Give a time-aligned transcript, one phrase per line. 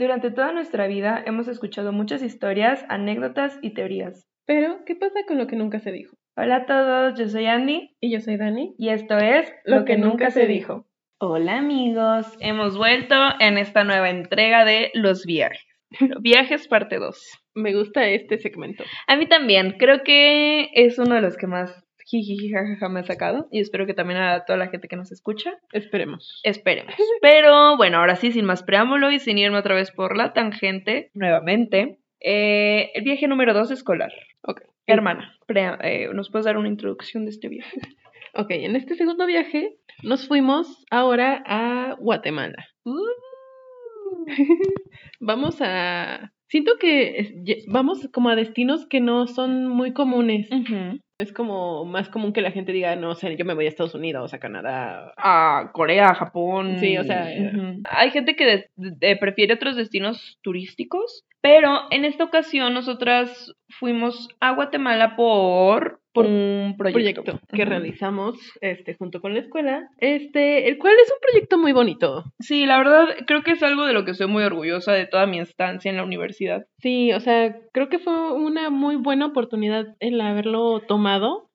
[0.00, 4.26] Durante toda nuestra vida hemos escuchado muchas historias, anécdotas y teorías.
[4.46, 6.16] Pero, ¿qué pasa con lo que nunca se dijo?
[6.38, 8.74] Hola a todos, yo soy Andy Y yo soy Dani.
[8.78, 10.86] y esto es Lo que nunca se dijo.
[11.18, 15.66] Hola amigos, hemos vuelto en esta nueva entrega de Los viajes.
[16.22, 17.42] Viajes parte 2.
[17.56, 18.84] Me gusta este segmento.
[19.06, 23.48] A mí también, creo que es uno de los que más jajaja me ha sacado
[23.50, 25.58] y espero que también a toda la gente que nos escucha.
[25.72, 26.40] Esperemos.
[26.42, 26.94] Esperemos.
[27.22, 31.10] Pero bueno, ahora sí, sin más preámbulo y sin irme otra vez por la tangente,
[31.14, 34.12] nuevamente, eh, el viaje número 2 escolar.
[34.42, 34.62] Ok.
[34.86, 35.36] Hermana,
[35.82, 37.80] eh, ¿nos puedes dar una introducción de este viaje?
[38.34, 42.68] Ok, en este segundo viaje nos fuimos ahora a Guatemala.
[45.20, 46.32] Vamos a...
[46.50, 47.32] Siento que
[47.68, 50.48] vamos como a destinos que no son muy comunes.
[51.20, 53.94] Es como más común que la gente diga, no sé, yo me voy a Estados
[53.94, 55.12] Unidos, a Canadá.
[55.16, 56.78] A Corea, Japón.
[56.80, 57.52] Sí, o sea, eh.
[57.84, 64.52] hay gente que de- prefiere otros destinos turísticos, pero en esta ocasión nosotras fuimos a
[64.52, 70.76] Guatemala por, Por un proyecto, proyecto que realizamos este junto con la escuela, este, el
[70.78, 72.24] cual es un proyecto muy bonito.
[72.40, 75.26] Sí, la verdad creo que es algo de lo que estoy muy orgullosa de toda
[75.26, 76.66] mi estancia en la universidad.
[76.78, 81.48] Sí, o sea, creo que fue una muy buena oportunidad el haberlo tomado,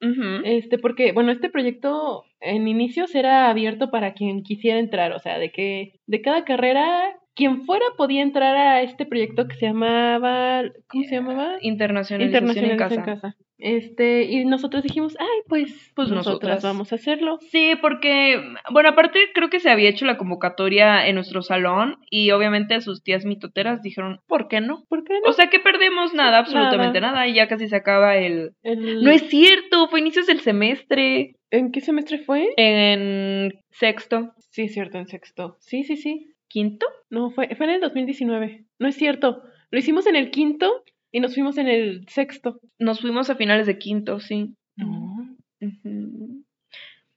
[0.44, 5.40] este, porque, bueno, este proyecto en inicios era abierto para quien quisiera entrar, o sea,
[5.40, 10.64] de que de cada carrera, quien fuera podía entrar a este proyecto que se llamaba,
[10.88, 11.58] ¿cómo se llamaba?
[11.62, 13.36] Internacionalización, Internacionalización en casa.
[13.58, 16.26] Este, y nosotros dijimos, ay, pues, Pues nosotras
[16.56, 16.64] nosotras.
[16.64, 17.40] vamos a hacerlo.
[17.52, 18.42] Sí, porque,
[18.72, 23.02] bueno, aparte creo que se había hecho la convocatoria en nuestro salón y obviamente sus
[23.02, 24.84] tías mitoteras dijeron, ¿por qué no?
[24.90, 25.30] ¿Por qué no?
[25.30, 28.52] O sea que perdemos nada, absolutamente nada, y ya casi se acaba el...
[28.62, 32.50] El- No es cierto, fue inicios del semestre, ¿En qué semestre fue?
[32.58, 35.56] en sexto, Sí, es cierto, en sexto.
[35.60, 36.32] Sí, sí, sí.
[36.48, 36.86] Quinto.
[37.10, 38.66] No, fue, fue en el 2019.
[38.80, 39.44] No es cierto.
[39.72, 42.60] Lo hicimos en el quinto y nos fuimos en el sexto.
[42.80, 44.56] Nos fuimos a finales de quinto, sí.
[44.76, 45.36] No.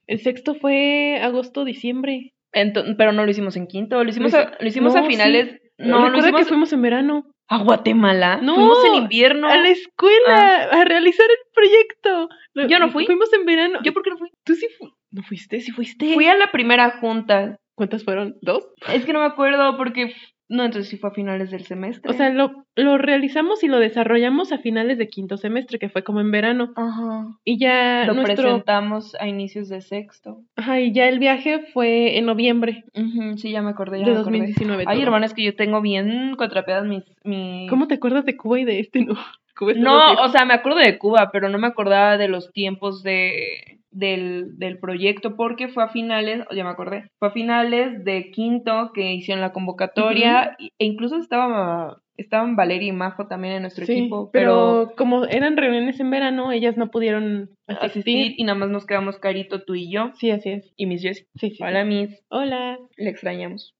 [0.07, 2.33] El sexto fue agosto, diciembre.
[2.51, 5.61] Pero no lo hicimos en quinto, lo hicimos, Lo a, lo hicimos no, a finales...
[5.77, 7.25] No, No, lo recuerda hicimos que fuimos en verano.
[7.47, 8.39] a Guatemala.
[8.41, 9.47] No, fuimos en invierno.
[9.47, 12.29] A la escuela, a realizar el proyecto.
[12.67, 13.05] Yo no fui.
[13.05, 13.79] Fuimos en verano.
[13.83, 14.29] ¿Yo por qué no fui?
[14.43, 15.61] ¿Tú sí fu- ¿No fuiste?
[15.61, 16.13] ¿Sí fuiste?
[16.15, 17.57] Fui a la primera junta.
[17.79, 18.35] ¿Cuántas fueron?
[18.41, 18.67] ¿Dos?
[18.93, 20.13] Es que no me acuerdo porque...
[20.49, 22.11] No, entonces sí fue a finales del semestre.
[22.11, 26.03] O sea, lo, lo realizamos y lo desarrollamos a finales de quinto semestre, que fue
[26.03, 26.73] como en verano.
[26.75, 27.27] Ajá.
[27.45, 28.35] Y ya Lo nuestro...
[28.35, 30.41] presentamos a inicios de sexto.
[30.57, 34.11] Ajá, y ya el viaje fue en noviembre Ujú, sí, ya me acordé, ya de
[34.13, 34.39] me acordé.
[34.39, 34.83] 2019.
[34.87, 37.03] Ay, hermana, es que yo tengo bien contrapeadas mis...
[37.23, 37.69] mis...
[37.69, 39.13] ¿Cómo te acuerdas de Cuba y de este no?
[39.57, 40.23] Cuba más No, viejo.
[40.23, 44.57] o sea, me acuerdo de Cuba, pero no me acordaba de los tiempos de del,
[44.57, 49.13] del proyecto porque fue a finales, ya me acordé, fue a finales de quinto que
[49.13, 54.29] hicieron la convocatoria e incluso estaba estaban Valeria y Majo también en nuestro Sí, equipo,
[54.33, 57.89] pero, pero, como eran reuniones en verano, ellas no pudieron asistir.
[57.89, 60.73] asistir y nada más nos quedamos Carito, tú y yo Sí, así es.
[60.75, 61.27] y Miss Jessie.
[61.35, 61.63] Sí, sí.
[61.63, 62.77] Hola Miss, Hola.
[62.97, 63.73] le extrañamos.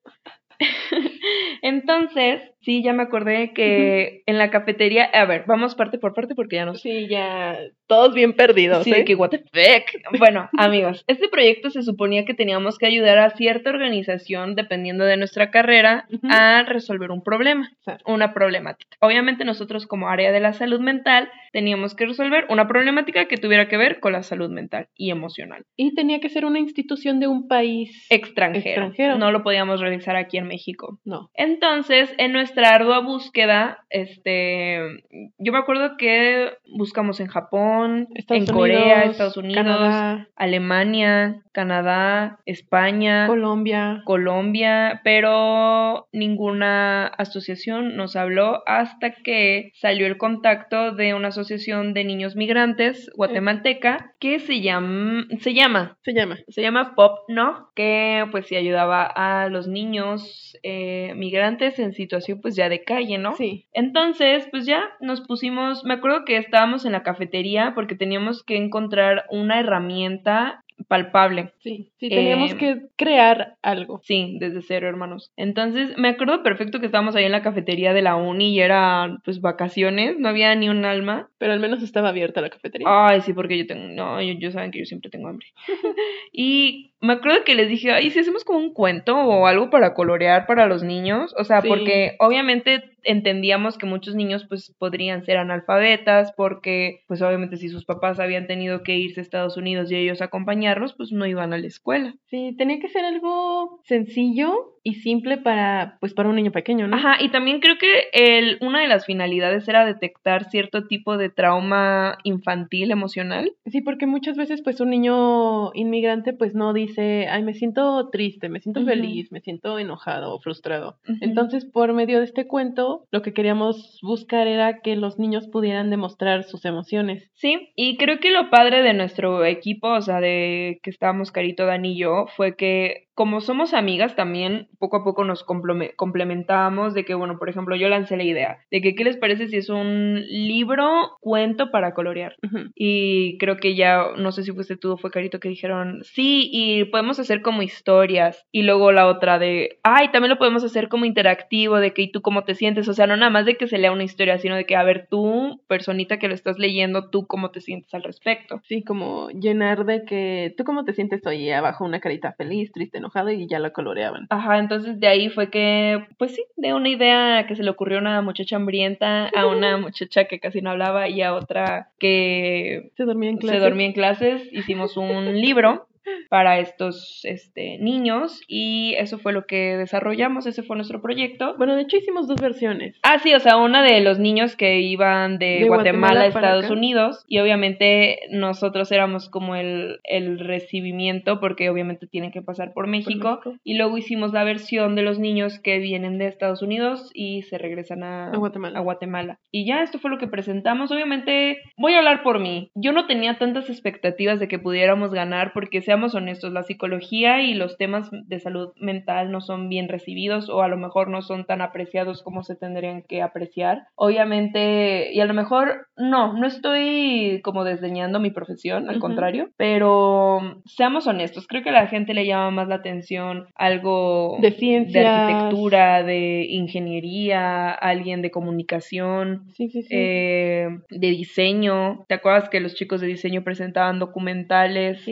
[1.61, 6.35] Entonces, sí, ya me acordé que en la cafetería, a ver, vamos parte por parte
[6.35, 6.81] porque ya no sé.
[6.89, 9.05] Sí, ya todos bien perdidos, Sí, ¿eh?
[9.05, 10.19] que what the fuck.
[10.19, 15.17] Bueno, amigos, este proyecto se suponía que teníamos que ayudar a cierta organización, dependiendo de
[15.17, 16.27] nuestra carrera, Ujú.
[16.29, 17.91] a resolver un problema, Sí.
[18.05, 18.97] una problemática.
[19.01, 23.67] Obviamente nosotros como área de la salud mental teníamos que resolver una problemática que tuviera
[23.67, 25.63] que ver con la salud mental y emocional.
[25.75, 28.59] Y tenía que ser una institución de un país Extranjero.
[28.87, 29.17] Extranjero.
[29.17, 30.99] No lo podíamos realizar aquí en México.
[31.05, 31.29] No.
[31.33, 35.03] Entonces, en nuestra ardua búsqueda, este,
[35.37, 42.39] yo me acuerdo que buscamos en Japón, Estados en Corea, Estados Unidos, Canadá, Alemania, Canadá,
[42.45, 44.01] España, Colombia.
[44.05, 52.03] Colombia, pero ninguna asociación nos habló hasta que salió el contacto de una asociación de
[52.03, 56.38] niños migrantes guatemalteca que se llama, se llama Se llama.
[56.47, 62.38] se llama Pop No, que pues sí ayudaba a los niños eh, migrantes en situación
[62.41, 63.35] pues ya de calle, ¿no?
[63.35, 63.65] Sí.
[63.74, 68.56] Entonces, pues ya nos pusimos, me acuerdo que estábamos en la cafetería porque teníamos que
[68.57, 71.51] encontrar una herramienta palpable.
[71.59, 71.91] Sí.
[72.00, 74.00] Sí, teníamos Eh, que crear algo.
[74.06, 75.33] Sí, desde cero, hermanos.
[75.36, 79.18] Entonces, me acuerdo perfecto que estábamos ahí en la cafetería de la uni y era
[79.25, 81.30] pues vacaciones, no había ni un alma.
[81.38, 82.88] Pero al menos estaba abierta la cafetería.
[82.89, 85.47] Ay, sí, porque yo tengo, no, yo, yo saben que yo siempre tengo hambre.
[86.31, 89.94] y me acuerdo que les dije, ay, si hacemos como un cuento o algo para
[89.94, 91.68] colorear para los niños, o sea, Sí.
[91.69, 97.86] porque obviamente entendíamos que muchos niños pues podrían ser analfabetas porque pues obviamente si sus
[97.86, 101.57] papás habían tenido que irse a Estados Unidos y ellos acompañarlos, pues no iban a
[101.57, 102.16] la escuela.
[102.25, 106.95] Sí, tenía que ser algo sencillo y simple para, pues, para un niño pequeño, ¿no?
[106.95, 111.29] Ajá, y también creo que el, una de las finalidades era detectar cierto tipo de
[111.29, 113.53] trauma infantil emocional.
[113.65, 118.49] Sí, porque muchas veces, pues, un niño inmigrante, pues, no dice, ay, me siento triste,
[118.49, 120.97] me siento feliz, me siento enojado o frustrado.
[121.21, 125.89] Entonces, por medio de este cuento, lo que queríamos buscar era que los niños pudieran
[125.89, 127.29] demostrar sus emociones.
[127.33, 131.65] Sí, y creo que lo padre de nuestro equipo, o sea, de que estábamos Carito,
[131.65, 136.94] Dani y yo, fue que como somos amigas también, poco a poco nos compleme- complementábamos
[136.94, 139.57] de que, bueno, por ejemplo, yo lancé la idea de que, ¿qué les parece si
[139.57, 142.38] es un libro, cuento para colorear?
[142.75, 146.50] Y creo que ya, no sé si fuiste tú o fue Carito que dijeron, sí,
[146.50, 148.45] y podemos hacer como historias.
[148.54, 152.12] Y luego la otra de, ay, también lo podemos hacer como interactivo, de que, ¿y
[152.13, 152.88] tú cómo te sientes?
[152.88, 154.83] O sea, no nada más de que se lea una historia, sino de que, a
[154.83, 158.62] ver, tú, personita que lo estás leyendo, tú cómo te sientes al respecto.
[158.63, 161.50] Sí, como llenar de que, ¿tú cómo te sientes hoy?
[161.51, 163.01] Abajo una carita feliz, triste,
[163.33, 164.27] y ya la coloreaban.
[164.29, 167.97] Ajá, entonces de ahí fue que, pues sí, de una idea que se le ocurrió
[167.97, 172.91] a una muchacha hambrienta, a una muchacha que casi no hablaba y a otra que
[172.95, 173.57] Se dormía en clase.
[173.57, 175.88] se dormía en clases, hicimos un libro
[176.30, 181.56] para estos este, niños y eso fue lo que desarrollamos, ese fue nuestro proyecto.
[181.57, 182.98] Bueno, de hecho hicimos dos versiones.
[183.04, 186.28] Ah, sí, o sea, una de los niños que iban de, De Guatemala, Guatemala a
[186.28, 186.74] Estados acá.
[186.74, 192.88] Unidos y obviamente nosotros éramos como el, el recibimiento porque obviamente tienen que pasar por
[192.88, 193.56] México, México.
[193.63, 197.57] y luego hicimos la versión de los niños que vienen de Estados Unidos y se
[197.57, 198.80] regresan a, A Guatemala.
[198.80, 199.40] a Guatemala.
[199.51, 200.92] Y ya esto fue lo que presentamos.
[200.92, 202.72] Obviamente voy a hablar por mí.
[202.75, 207.56] Yo no tenía tantas expectativas de que pudiéramos ganar porque seamos honestos, la psicología y
[207.56, 211.45] los temas de salud mental no son bien recibidos o a lo mejor no son
[211.45, 213.88] tan apreciados como se tendrían que apreciar.
[213.95, 220.62] Obviamente, y a lo mejor no, no estoy como desdeñando mi profesión, al contrario, pero
[220.65, 224.56] seamos honestos, creo que a la gente le llama más la atención algo De de
[224.57, 225.06] ciencias.
[225.06, 229.88] arquitectura, de ingeniería, alguien de comunicación, Sí, sí, sí.
[229.91, 232.06] eh, de diseño.
[232.07, 235.03] ¿Te acuerdas que los chicos de diseño presentaban documentales?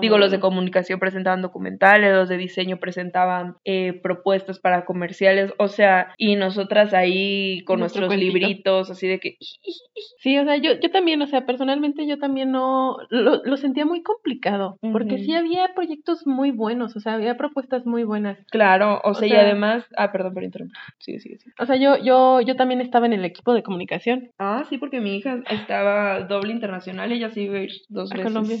[0.00, 0.48] Digo, los de bueno.
[0.50, 6.94] comunicación presentaban documentales, los de diseño presentaban eh, propuestas para comerciales, o sea, y nosotras
[6.94, 8.38] ahí con Nuestro nuestros cuentito.
[8.38, 9.36] libritos, así de que...
[10.18, 13.86] Sí, o sea, yo, yo también, o sea, personalmente yo también no, lo, lo sentía
[13.86, 18.38] muy complicado, porque sí había proyectos muy buenos, o sea, había propuestas muy buenas.
[18.50, 19.86] Claro, o, O sea, y además...
[19.96, 20.76] Ah, perdón por interrumpir.
[20.98, 21.54] Sigue, sigue, sigue.
[21.60, 25.00] O sea, yo, yo, yo también estaba en el equipo de comunicación Ah, sí, porque
[25.00, 28.32] mi hija estaba doble internacional, ella sí iba a ir dos a veces.
[28.32, 28.56] Colombia.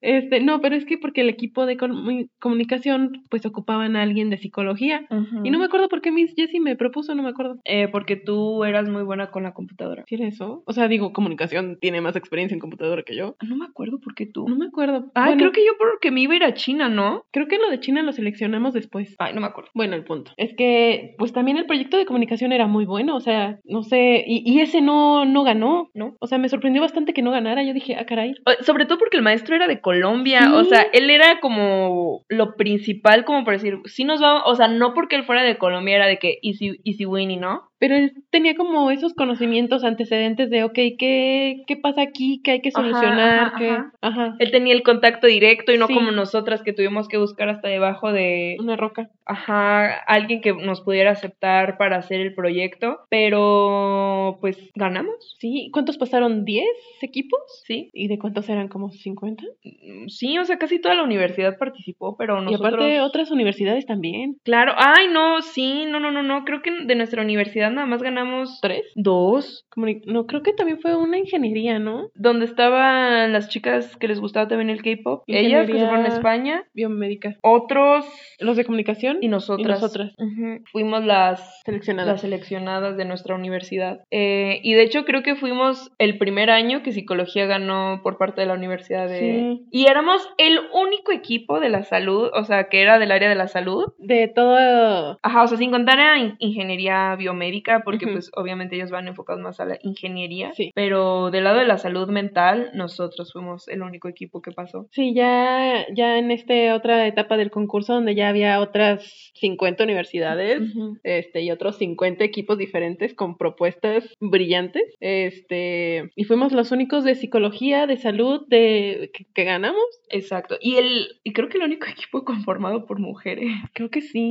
[0.00, 4.30] Este, no, pero es que porque el equipo de comu- comunicación, pues ocupaban a alguien
[4.30, 5.06] de psicología.
[5.44, 7.56] Y no me acuerdo por qué Miss Jessie me propuso, no me acuerdo.
[7.66, 10.04] Eh, porque tú eras muy buena con la computadora.
[10.06, 10.62] ¿Sí era eso?
[10.66, 13.36] O sea, digo, comunicación tiene más experiencia en computadora que yo.
[13.46, 14.48] No me acuerdo por qué tú.
[14.48, 15.10] No me acuerdo.
[15.14, 17.24] Ah, Bueno, creo que yo porque me iba a ir a China, ¿no?
[17.32, 19.14] creo que lo de China lo seleccionamos después.
[19.18, 19.70] Ay, no me acuerdo.
[19.74, 20.30] Bueno, el punto.
[20.38, 24.24] Es que, pues también el proyecto de comunicación era muy bueno, o sea, no sé,
[24.26, 26.16] y, y ese no, no ganó, ¿No?
[26.20, 27.62] O sea, me sorprendió bastante que no ganara.
[27.64, 28.34] Yo dije, ah, caray.
[28.60, 30.52] Sobre todo porque el maestro era de Colombia, Sí.
[30.54, 34.68] o sea, él era como lo principal, como por decir, sí nos vamos, o sea,
[34.68, 37.68] no porque él fuera de Colombia era de que easy, easy winning, ¿no?
[37.78, 42.40] Pero él tenía como esos conocimientos antecedentes de, ok, ¿qué, qué pasa aquí?
[42.42, 43.52] ¿Qué hay que solucionar?
[43.54, 43.92] ajá, ajá.
[44.00, 44.36] Ajá.
[44.38, 45.94] Él tenía el contacto directo y no Sí.
[45.94, 49.10] como nosotras que tuvimos que buscar hasta debajo de, Una roca.
[49.26, 55.98] ajá, alguien que nos pudiera aceptar para hacer el proyecto, pero pues ganamos, Sí, ¿cuántos
[55.98, 56.44] pasaron?
[56.44, 56.62] ¿10
[57.02, 57.40] equipos?
[57.66, 57.90] ¿sí?
[57.92, 58.68] ¿Y de cuántos eran?
[58.68, 59.42] ¿Como 50?
[59.64, 62.72] Mm, Sí, o sea, casi toda la universidad participó, pero nosotros...
[62.72, 64.36] Y aparte otras universidades también.
[64.44, 68.02] Claro, ay, no, sí, no, no, no, no, creo que de nuestra universidad nada más
[68.02, 68.84] ganamos ¿Tres?
[68.94, 69.66] dos,
[70.06, 72.08] no, creo que también fue una ingeniería, ¿no?
[72.14, 76.08] donde estaban las chicas que les gustaba también el K-pop, ellas que se fueron a
[76.08, 77.36] España, Biomédica.
[77.42, 78.04] otros
[78.38, 79.66] Los de comunicación y nosotras.
[79.66, 80.14] Y nosotras.
[80.18, 82.12] Ujú, Fuimos las seleccionadas.
[82.12, 84.00] las seleccionadas de nuestra universidad.
[84.10, 88.40] Eh, y de hecho creo que fuimos el primer año que psicología ganó por parte
[88.40, 89.18] de la universidad de...
[89.18, 89.66] Sí.
[89.70, 93.34] Y éramos el único equipo de la salud, o sea, que era del área de
[93.34, 93.84] la salud.
[93.98, 95.18] De todo.
[95.22, 97.53] Ajá, o sea, sin contar a in- ingeniería biomédica,
[97.84, 98.14] porque Ujú.
[98.14, 100.52] pues obviamente ellos van enfocados más a la ingeniería.
[100.54, 100.72] Sí.
[100.74, 104.88] Pero del lado de la salud mental, nosotros fuimos el único equipo que pasó.
[104.90, 110.60] Sí, ya, ya en esta otra etapa del concurso donde ya había otras 50 universidades.
[110.60, 110.98] Ujú.
[111.02, 114.94] Este, y otros 50 equipos diferentes con propuestas brillantes.
[115.00, 119.84] Este, y fuimos los únicos de psicología, de salud, de que, que ganamos.
[120.10, 120.56] Exacto.
[120.60, 123.50] Y el y creo que el único equipo conformado por mujeres.
[123.72, 124.30] Creo que sí.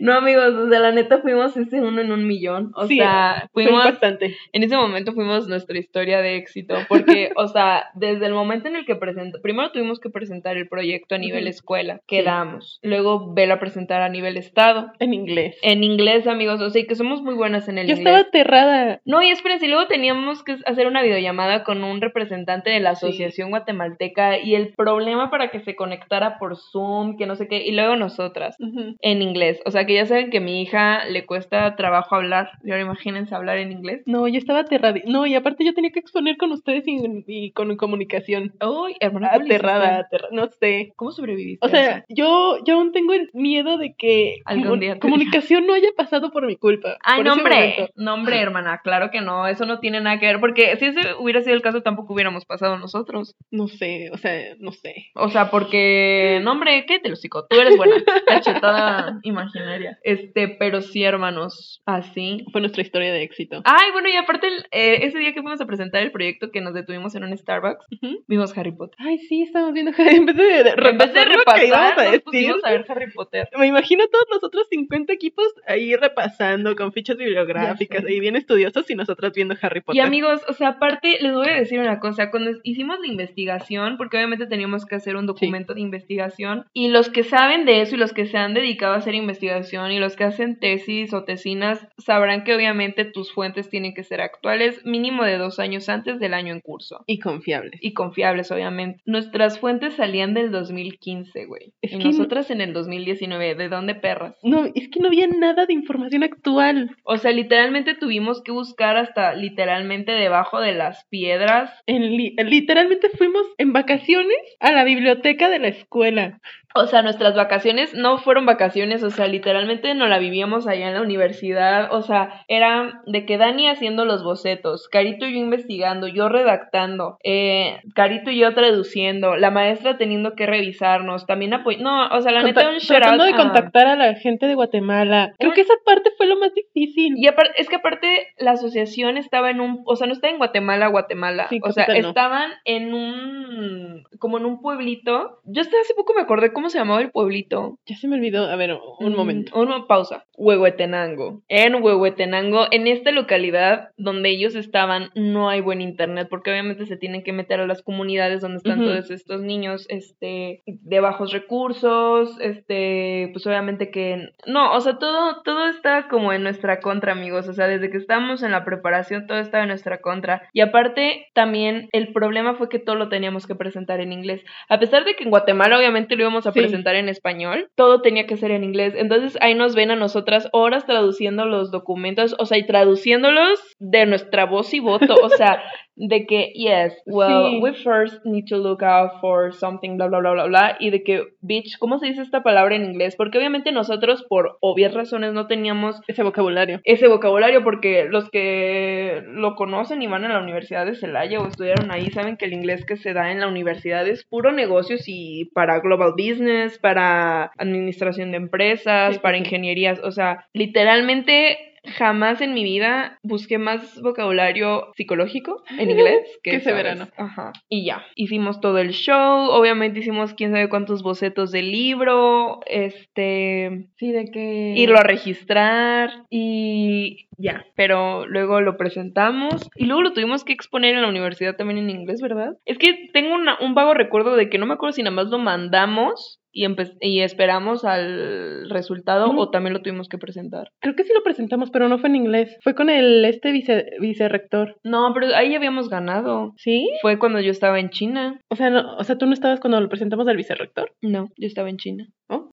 [0.00, 2.72] No, amigos, o sea, la neta fuimos ese uno en un millón.
[2.74, 3.84] O Sí, sea, fuimos.
[3.84, 4.36] bastante.
[4.52, 6.74] En ese momento fuimos nuestra historia de éxito.
[6.88, 9.40] Porque, o sea, desde el momento en el que presentó.
[9.42, 12.00] Primero tuvimos que presentar el proyecto a nivel escuela.
[12.06, 12.80] Quedamos.
[12.82, 14.90] Luego vela presentar a nivel estado.
[14.98, 15.56] En inglés.
[15.62, 16.60] En inglés, amigos.
[16.60, 18.06] O sea, y que somos muy buenas en el Yo inglés.
[18.14, 19.00] estaba aterrada.
[19.04, 22.94] No, y espérense, y luego teníamos que hacer una videollamada con un representante de la
[22.94, 23.06] Sí.
[23.06, 27.58] Asociación Guatemalteca y el problema para que se conectara por Zoom, que no sé qué,
[27.66, 28.56] y luego nosotras
[29.00, 29.60] en inglés.
[29.64, 32.50] O sea, que ya saben que a mi hija le cuesta trabajo hablar.
[32.64, 34.02] Y ahora imagínense hablar en inglés.
[34.06, 35.00] No, yo estaba aterrada.
[35.06, 38.52] No, y aparte yo tenía que exponer con ustedes y, y con comunicación.
[38.60, 40.28] Uy, hermana, ¿cómo le Aterrada, aterrada.
[40.32, 40.92] No sé.
[40.96, 41.64] ¿Cómo sobreviviste?
[41.64, 45.88] O sea, yo, yo aún tengo el miedo de que Algún día comunicación no haya
[45.96, 46.96] pasado por mi culpa.
[47.02, 50.40] Ay, no, hombre, no, hombre, hermana, claro que no, eso no tiene nada que ver,
[50.40, 53.36] porque si ese hubiera sido el caso, tampoco hubiéramos pasado nosotros.
[53.50, 55.06] No sé, o sea, no sé.
[55.14, 57.16] O sea, porque, no, hombre, ¿qué te lo?
[57.48, 57.96] Tú eres buena,
[58.26, 59.98] cachetada imaginaria.
[60.02, 62.44] Este, pero sí, hermanos, así.
[62.52, 63.62] Fue nuestra historia de éxito.
[63.64, 66.60] Ay, bueno, y aparte, el- eh, ese día que fuimos a presentar el proyecto que
[66.60, 67.84] nos detuvimos en un Starbucks,
[68.26, 68.96] vimos Harry Potter.
[68.98, 69.92] Ay, sí, estamos viendo.
[70.20, 73.10] En vez de, de en vez de repasar a nos decir, pusimos a ver Harry
[73.12, 73.48] Potter.
[73.58, 78.90] me imagino todos los otros 50 equipos ahí repasando con fichas bibliográficas y bien estudiosos
[78.90, 79.96] y nosotras viendo Harry Potter.
[80.02, 83.96] Y amigos, o sea, aparte les voy a decir una cosa, cuando hicimos la investigación,
[83.96, 87.94] porque obviamente teníamos que hacer un documento de investigación, y los que saben de eso
[87.94, 91.24] y los que se han dedicado a hacer investigación y los que hacen tesis o
[91.24, 96.18] tesinas, sabrán que obviamente tus fuentes tienen que ser actuales, mínimo de dos años antes
[96.20, 97.02] del año en curso.
[97.06, 97.80] Y confiables.
[97.82, 99.00] Y confiables, obviamente.
[99.06, 101.72] Nuestras fuentes salían del 2015, güey.
[101.82, 103.54] Es y que- nosotras en el 2019.
[103.54, 104.34] ¿De dónde perras?
[104.42, 106.96] No, es que no había nada de información actual.
[107.04, 113.08] O sea, literalmente tuvimos que buscar hasta literalmente debajo de las piedras En li- literalmente
[113.10, 116.40] fuimos en vacaciones a la biblioteca de la escuela.
[116.74, 120.94] O sea, nuestras vacaciones no fueron vacaciones, o sea, literalmente no la vivíamos allá en
[120.94, 126.06] la universidad, o sea, era de que Dani haciendo los bocetos, Carito y yo investigando,
[126.06, 132.06] yo redactando, eh, Carito y yo traduciendo, la maestra teniendo que revisarnos, también apoyando, no,
[132.16, 134.54] o sea, la neta Conta- un shout tratando out de contactar a la gente de
[134.54, 135.32] Guatemala.
[135.38, 137.14] Creo Un- que esa parte fue lo más difícil.
[137.16, 140.86] Y es que aparte la asociación estaba en un, o sea, no estaba en Guatemala,
[140.88, 141.94] Guatemala, Sí, o sea, no.
[141.94, 146.78] estaban en un, como en un pueblito, yo hasta hace poco me acordé cómo se
[146.78, 148.44] llamaba el pueblito, Ya se me olvidó.
[148.50, 149.58] A ver, un Mm, momento.
[149.58, 150.24] Una pausa.
[150.36, 151.40] Huehuetenango.
[151.48, 156.96] En Huehuetenango, en esta localidad donde ellos estaban, no hay buen internet porque obviamente se
[156.98, 158.90] tienen que meter a las comunidades donde están Ujú.
[158.90, 165.40] todos estos niños, este, de bajos recursos, este, pues obviamente que, no, o sea, todo,
[165.42, 167.48] todo está como en nuestra contra, amigos.
[167.48, 170.42] O sea, desde que estábamos en la preparación, todo estaba en nuestra contra.
[170.52, 174.42] Y aparte, también el problema fue que todo lo teníamos que presentar en inglés.
[174.68, 176.60] A pesar de que en Guatemala obviamente lo íbamos a Sí.
[176.60, 178.94] presentar en español, todo tenía que ser en inglés.
[178.96, 184.06] Entonces ahí nos ven a nosotras horas traduciendo los documentos, o sea, y traduciéndolos de
[184.06, 185.62] nuestra voz y voto, o sea,
[186.08, 187.60] de que, yes, well, Sí.
[187.60, 191.02] we first need to look out for something, bla, bla, bla, bla, bla, y de
[191.02, 193.16] que, bitch, ¿cómo se dice esta palabra en inglés?
[193.16, 196.80] Porque obviamente nosotros, por obvias razones, no teníamos Ese vocabulario.
[196.84, 201.46] ese vocabulario porque los que lo conocen y van a la Universidad de Celaya o
[201.46, 205.04] estudiaron ahí saben que el inglés que se da en la universidad es puro negocios
[205.06, 212.40] y para global business, para administración de empresas, Sí, para ingenierías, o sea, literalmente jamás
[212.40, 217.08] en mi vida busqué más vocabulario psicológico en inglés que ese verano.
[217.16, 217.52] Ajá.
[217.68, 223.88] Y ya, hicimos todo el show, obviamente hicimos quién sabe cuántos bocetos del libro, este,
[223.96, 224.72] Sí, de que.
[224.76, 230.94] irlo a registrar y ya, pero luego lo presentamos y luego lo tuvimos que exponer
[230.94, 232.56] en la universidad también en inglés, ¿verdad?
[232.66, 235.28] Es que tengo una- un vago recuerdo de que no me acuerdo si nada más
[235.28, 236.66] lo mandamos y,
[237.00, 239.38] y esperamos al resultado Mm.
[239.38, 240.70] o también lo tuvimos que presentar.
[240.80, 242.56] Creo que sí lo presentamos, pero no fue en inglés.
[242.62, 244.76] Fue con el este vice, vicerrector.
[244.84, 246.52] No, pero ahí habíamos ganado.
[246.56, 246.88] ¿Sí?
[247.02, 248.40] Fue cuando yo estaba en China.
[248.48, 250.92] O sea, no, o sea, tú no estabas cuando lo presentamos al vicerrector.
[251.02, 252.08] No, yo estaba en China.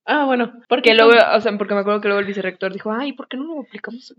[0.06, 0.54] Ah, bueno.
[0.70, 3.38] Porque luego, o sea, porque me acuerdo que luego el vicerrector dijo, ay, ¿por qué
[3.38, 4.14] no lo aplicamos?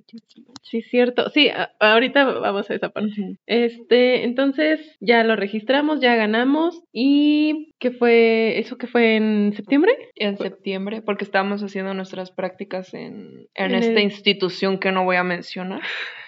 [0.62, 1.30] Sí, cierto.
[1.30, 3.38] Sí, a- ahorita vamos a esa parte.
[3.46, 6.82] Este, entonces ya lo registramos, ya ganamos.
[6.92, 8.58] ¿Y qué fue?
[8.58, 9.92] ¿Eso que fue en septiembre?
[10.14, 15.04] En septiembre, porque estábamos haciendo nuestras prácticas en, en, En esta el- institución que no
[15.04, 15.80] voy a mencionar,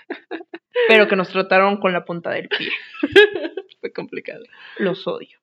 [0.88, 2.68] pero que nos trataron con la punta del pie.
[3.80, 4.44] Fue complicado.
[4.78, 5.38] Los odio.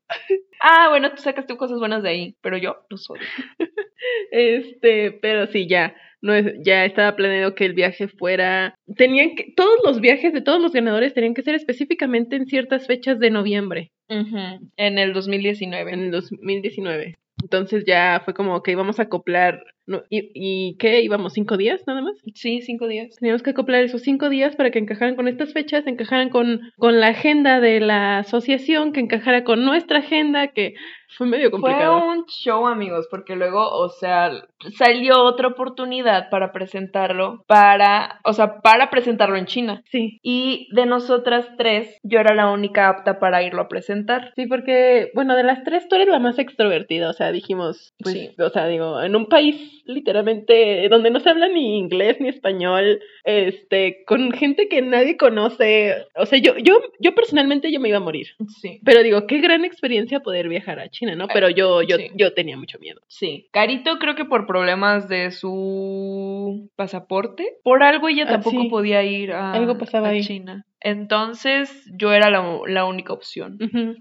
[0.59, 3.23] Ah, bueno, tú sacaste cosas buenas de ahí, pero yo los odio.
[4.31, 5.95] Este, pero sí, ya.
[6.21, 8.75] No es, ya estaba planeado que el viaje fuera.
[8.95, 9.53] Tenían que.
[9.55, 13.31] Todos los viajes de todos los ganadores tenían que ser específicamente en ciertas fechas de
[13.31, 15.91] noviembre, En el 2019.
[15.91, 17.15] en el 2019.
[17.41, 21.01] Entonces ya fue como que íbamos a acoplar No, ¿Y, ¿Y qué?
[21.01, 22.17] ¿Íbamos cinco días nada más?
[22.35, 23.15] Sí, cinco días.
[23.19, 26.99] Teníamos que acoplar esos cinco días para que encajaran con estas fechas, encajaran con, con
[26.99, 30.73] la agenda de la asociación, que encajara con nuestra agenda, que
[31.17, 31.99] fue medio complicado.
[31.99, 34.29] Fue un show, amigos, porque luego, o sea,
[34.77, 39.83] salió otra oportunidad para presentarlo, para, o sea, para presentarlo en China.
[39.89, 40.19] Sí.
[40.21, 44.33] Y de nosotras tres, yo era la única apta para irlo a presentar.
[44.35, 48.13] Sí, porque, bueno, de las tres tú eres la más extrovertida, o sea, dijimos, pues,
[48.13, 48.29] Sí.
[48.37, 52.99] o sea, digo, en un país literalmente donde no se habla ni inglés ni español,
[53.23, 57.97] este, con gente que nadie conoce, o sea, yo, yo, yo personalmente yo me iba
[57.97, 58.27] a morir.
[58.61, 58.79] Sí.
[58.83, 61.27] Pero digo, qué gran experiencia poder viajar a China, ¿no?
[61.27, 62.09] Pero yo, yo, sí.
[62.15, 63.01] yo tenía mucho miedo.
[63.07, 63.47] Sí.
[63.51, 68.69] Carito creo que por problemas de su pasaporte, por algo ella Ah, tampoco sí.
[68.69, 70.21] podía ir a, Algo pasaba a ahí.
[70.21, 70.65] China.
[70.81, 73.57] Entonces yo era la, la única opción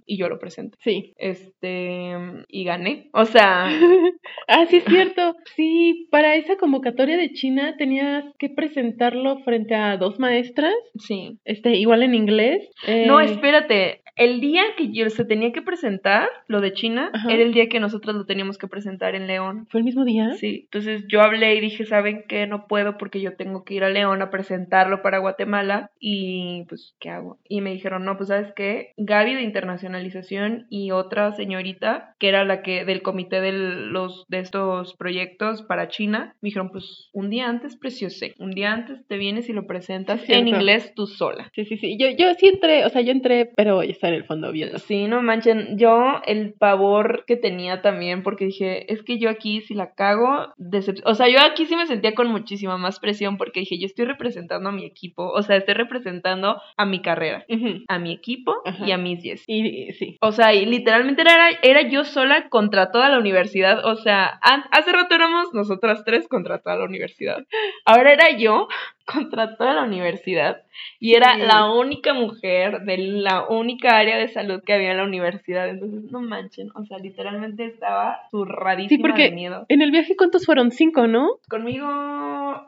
[0.07, 0.77] y yo lo presenté.
[0.83, 1.15] Sí.
[1.17, 2.13] Este,
[2.49, 3.09] y gané.
[3.13, 3.69] O sea,
[4.49, 5.37] ah, sí es cierto.
[5.55, 11.39] Sí, para esa convocatoria de China tenías que presentarlo frente a dos maestras, sí.
[11.45, 12.69] este, igual en inglés.
[13.07, 14.03] No, eh, espérate.
[14.17, 17.31] El día que yo se tenía que presentar, lo de China, Ajá.
[17.31, 19.67] era el día que nosotros lo teníamos que presentar en León.
[19.71, 20.33] ¿Fue el mismo día?
[20.39, 22.47] Sí, entonces yo hablé y dije, ¿saben qué?
[22.47, 26.95] No puedo porque yo tengo que ir a León a presentarlo para Guatemala y pues,
[27.01, 27.39] ¿qué hago?
[27.49, 28.93] Y me dijeron, no, pues, ¿sabes qué?
[28.97, 34.41] Gaby de internacionalización y otra señorita que era la que del comité de los de
[34.41, 39.17] estos proyectos para China, me dijeron, pues, un día antes, preciosé, un día antes te
[39.19, 41.51] vienes y lo presentas en inglés tú sola.
[41.55, 41.97] Sí, sí, sí.
[41.99, 44.79] Yo, yo sí entré, o sea, yo entré, pero ya está en el fondo viendo.
[44.79, 49.61] Sí, no manchen, yo el pavor que tenía también, porque dije, es que yo aquí
[49.63, 53.37] si la cago, decep- o sea, yo aquí sí me sentía con muchísima más presión
[53.37, 57.45] porque dije, yo estoy representando a mi equipo, o sea, estoy representando a mi carrera,
[57.89, 59.45] a mi equipo y a mis 10.
[59.47, 60.17] Y, sí.
[60.21, 63.85] O sea, y literalmente era, era yo sola contra toda la universidad.
[63.85, 67.45] O sea, hace rato éramos nosotras tres contra toda la universidad.
[67.85, 68.69] Ahora era yo
[69.07, 70.63] contra toda la universidad.
[71.01, 71.43] Y era Sí.
[71.47, 75.69] la única mujer de la única área de salud que había en la universidad.
[75.69, 76.69] Entonces, no manchen.
[76.75, 79.65] O sea, literalmente estaba zurradísima Sí, porque de miedo.
[79.69, 80.71] en el viaje, ¿cuántos fueron?
[80.73, 81.29] Cinco, ¿no?
[81.49, 81.87] Conmigo,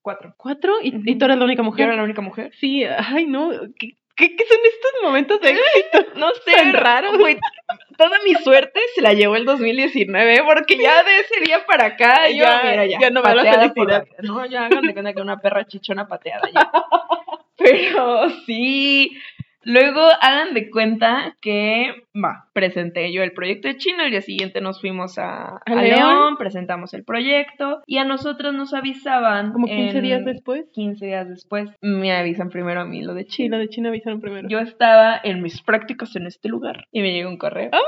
[0.02, 0.32] cuatro.
[0.36, 0.74] ¿Cuatro?
[0.82, 1.02] ¿Y, Ujú.
[1.06, 1.86] y tú eras la única Yo mujer?
[1.88, 2.52] era la única mujer.
[2.54, 3.50] Sí, ay, no.
[3.78, 6.06] ¿Qué, qué, qué son estos momentos de éxito?
[6.16, 7.16] No sé, Tan raro.
[7.18, 7.38] güey.
[7.96, 12.28] Toda mi suerte se la llevó el 2019, porque ya de ese día para acá,
[12.28, 14.06] yo, Ya- mira, ya, ya no me da la felicidad.
[14.18, 16.70] la- no, ya cuenta que una perra chichona pateada ya.
[17.56, 19.16] Pero sí.
[19.70, 24.62] Luego hagan de cuenta que, va, presenté yo el proyecto de China, el día siguiente
[24.62, 25.98] nos fuimos a, a ¿A León?
[25.98, 26.36] León?
[26.38, 29.52] presentamos el proyecto y a nosotros nos avisaban.
[29.52, 30.64] Como 15 en- días después.
[30.72, 33.56] 15 días después, me avisan primero a mí lo de Sí, China.
[33.58, 34.48] la de China avisaron primero.
[34.48, 37.68] Yo estaba en mis prácticas en este lugar y me llegó un correo.
[37.72, 37.80] ¡Ay!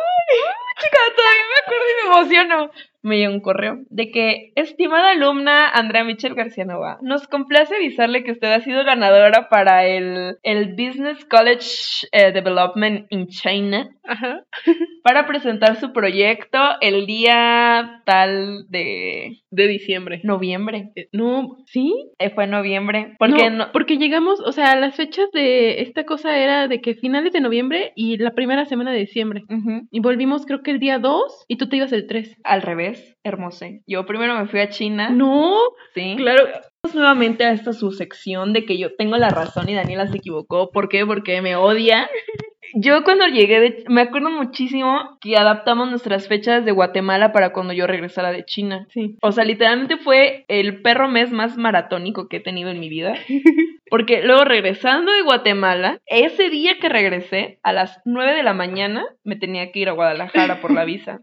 [0.80, 2.70] Chica, todavía me acuerdo y me emociono.
[3.02, 8.24] Me llegó un correo de que, estimada alumna Andrea Michelle García Nova, nos complace avisarle
[8.24, 14.44] que usted ha sido ganadora para el, el Business College eh, Development in China Ajá.
[15.04, 20.20] para presentar su proyecto el día tal de De diciembre.
[20.24, 20.90] noviembre.
[20.94, 21.92] Eh, No, ¿sí?
[22.18, 23.14] Eh, fue noviembre.
[23.18, 26.94] Porque no, no, porque llegamos, o sea, las fechas de esta cosa era de que
[26.94, 29.42] finales de noviembre y la primera semana de diciembre.
[29.90, 32.36] Y volvimos creo que el día 2 y tú te ibas el 3.
[32.44, 32.89] al revés,
[33.24, 33.82] hermosé.
[33.86, 35.10] Yo primero me fui a China.
[35.10, 35.56] No,
[35.94, 36.14] Sí.
[36.16, 36.44] claro.
[36.82, 40.16] Vamos nuevamente a esta su sección de que yo tengo la razón y Daniela se
[40.16, 40.70] equivocó.
[40.70, 41.04] ¿Por qué?
[41.04, 42.08] Porque me odia.
[42.74, 43.84] Yo cuando llegué de...
[43.88, 48.86] Me acuerdo muchísimo que adaptamos nuestras fechas de Guatemala para cuando yo regresara de China.
[48.90, 49.16] Sí.
[49.22, 53.14] O sea, literalmente fue el perro mes más maratónico que he tenido en mi vida.
[53.90, 59.04] Porque luego regresando de Guatemala, ese día que regresé, a las 9 de la mañana,
[59.24, 61.22] me tenía que ir a Guadalajara por la visa.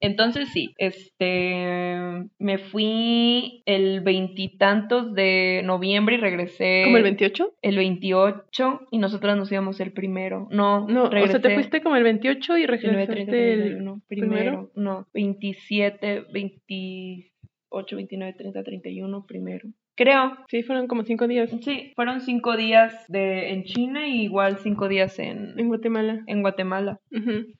[0.00, 7.54] Entonces sí, este, me fui el veintitantos de noviembre y regresé ¿Como el 28?
[7.62, 10.48] el 28 y nosotros nos íbamos el primero.
[10.50, 13.60] No, No, regresé o sea, te fuiste como el 28 y 19, 30, regresaste el...
[13.60, 14.72] 31, primero.
[14.74, 19.68] No, 27, 28, 29, 30, 31, primero.
[19.94, 20.36] Creo.
[20.48, 24.88] Sí, fueron como cinco días Sí, fueron cinco días de, en China y igual cinco
[24.88, 26.22] días en, en Guatemala.
[26.26, 26.98] en Guatemala.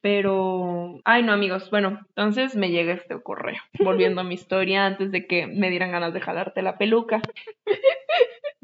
[0.00, 3.60] Pero, ay no amigos, bueno, entonces me llega este correo.
[3.84, 7.20] Volviendo a mi historia antes de que me dieran ganas de jalarte la peluca.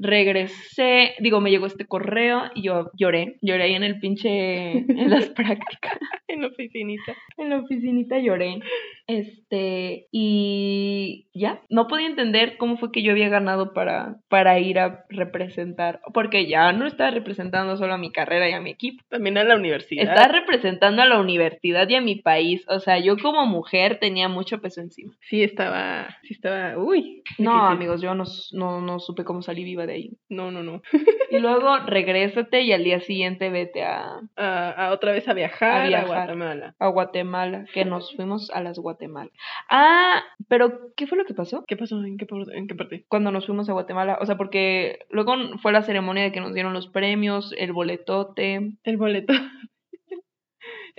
[0.01, 5.11] Regresé, digo, me llegó este correo y yo lloré, lloré ahí en el pinche, en
[5.11, 7.17] las prácticas, En la oficinita.
[7.37, 8.61] en la oficinita lloré.
[9.09, 14.59] Este, y ya, no podía entender cómo fue que yo había ganado entrenado para, para
[14.59, 18.71] ir a representar, porque ya no está representando solo a mi carrera y a mi
[18.71, 19.03] equipo.
[19.09, 20.05] También a la universidad.
[20.05, 22.65] Está representando a la universidad y a mi país.
[22.69, 25.15] O sea, yo como mujer tenía mucho peso encima.
[25.21, 27.23] Sí, estaba, sí estaba, uy.
[27.39, 27.73] No, difícil.
[27.73, 30.11] amigos, yo no, no, no supe cómo salí viva de ahí.
[30.29, 30.83] No, no, no.
[31.31, 35.93] Y luego regrésate y al día siguiente vete a, A, a otra vez a viajar
[35.95, 36.05] A.
[36.05, 36.75] Guatemala.
[36.79, 39.31] a Guatemala, que nos fuimos a las Guatemala.
[39.69, 41.65] Ah, pero ¿qué fue lo que pasó?
[41.67, 42.03] ¿Qué pasó?
[42.05, 43.05] ¿En qué, en qué parte?
[43.09, 46.55] Cuando nos fuimos a Guatemala, o sea, porque luego fue la ceremonia de que nos
[46.55, 48.73] dieron los premios, el boletote.
[48.85, 49.33] El boleto.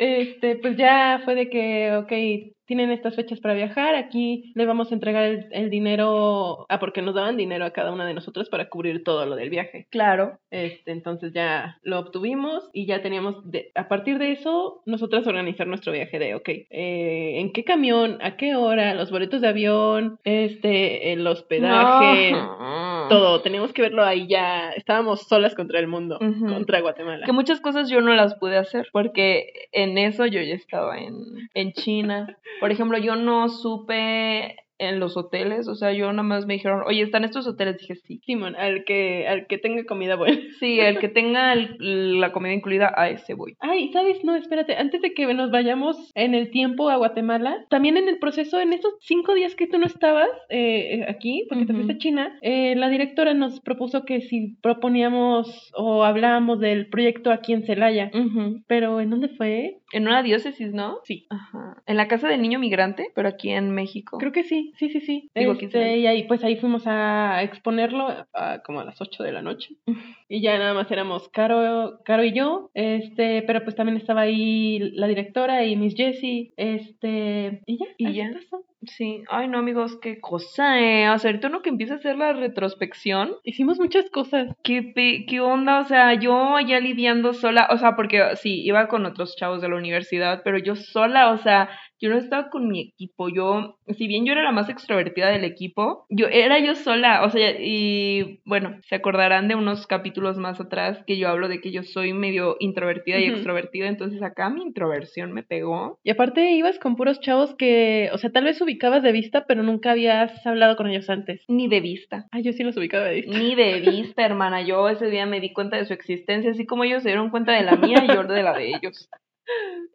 [0.02, 4.92] Este, pues ya fue de que, ok, tienen estas fechas para viajar, aquí le vamos
[4.92, 8.48] a entregar el, el dinero, ah, porque nos daban dinero a cada una de nosotras
[8.48, 9.88] para cubrir todo lo del viaje.
[9.90, 10.38] Claro.
[10.52, 15.66] Este, entonces ya lo obtuvimos y ya teníamos, de, a partir de eso, nosotras organizar
[15.66, 18.20] nuestro viaje de, ok, eh, ¿en qué camión?
[18.22, 18.94] ¿A qué hora?
[18.94, 23.08] Los boletos de avión, este, el hospedaje, No.
[23.10, 23.42] todo.
[23.42, 27.26] Teníamos que verlo ahí ya, estábamos solas contra el mundo, contra Guatemala.
[27.26, 31.16] Que muchas cosas yo no las pude hacer porque en eso yo ya estaba en,
[31.56, 32.38] en China.
[32.60, 36.82] Por ejemplo, yo no supe en los hoteles, o sea, yo nada más me dijeron,
[36.88, 37.78] oye, ¿están estos hoteles?
[37.78, 38.22] Dije, sí.
[38.26, 40.40] Simón, al que, al que tenga comida buena.
[40.60, 43.56] Sí, el que tenga el- la comida incluida, a ese voy.
[43.60, 44.24] Ay, ¿sabes?
[44.24, 48.18] No, espérate, antes de que nos vayamos en el tiempo a Guatemala, también en el
[48.20, 51.98] proceso, en esos cinco días que tú no estabas eh, aquí, porque te fuiste a
[51.98, 57.64] China, eh, la directora nos propuso que si proponíamos o hablábamos del proyecto aquí en
[57.64, 58.12] Celaya.
[58.14, 58.62] Ujú.
[58.68, 59.78] Pero ¿en dónde fue?
[59.92, 61.00] En una diócesis, ¿no?
[61.04, 61.26] Sí.
[61.30, 61.82] Ajá.
[61.86, 64.18] En la casa del niño migrante, pero aquí en México.
[64.18, 65.30] Creo que sí, sí, sí, sí.
[65.36, 69.32] Digo, Este, y ahí, pues ahí fuimos a exponerlo a, como a las 8 de
[69.32, 69.76] la noche.
[70.32, 74.78] Y ya nada más éramos Caro, Caro y yo, este, pero pues también estaba ahí
[74.94, 78.32] la directora y Miss Jessie, este, y ya, Y ya.
[78.34, 78.64] pasó.
[78.84, 79.24] Sí.
[79.30, 81.10] Ay, no, amigos, qué cosa, eh.
[81.10, 84.56] O sea, ahorita uno que empieza a hacer la retrospección, Hicimos muchas cosas.
[84.64, 84.94] ¿Qué,
[85.28, 85.80] ¿Qué onda?
[85.80, 89.70] O sea, yo ya lidiando sola, o sea, porque sí, iba con otros chavos de
[89.70, 94.08] la universidad, pero yo sola, o sea, yo no estaba con mi equipo, yo, si
[94.08, 98.40] bien yo era la más extrovertida del equipo, yo era yo sola, o sea, y
[98.46, 102.14] bueno, se acordarán de unos capítulos más atrás que yo hablo de que yo soy
[102.14, 106.00] medio introvertida y extrovertida, entonces acá mi introversión me pegó.
[106.04, 109.64] Y aparte ibas con puros chavos que, o sea, tal vez ubicabas de vista, pero
[109.64, 111.44] nunca habías hablado con ellos antes.
[111.48, 112.28] Ni de vista.
[112.32, 113.38] Ay, yo sí los ubicaba de vista.
[113.38, 114.62] Ni de vista, hermana.
[114.62, 117.54] Yo ese día me di cuenta de su existencia, así como ellos se dieron cuenta
[117.54, 119.10] de la mía y yo de la de ellos.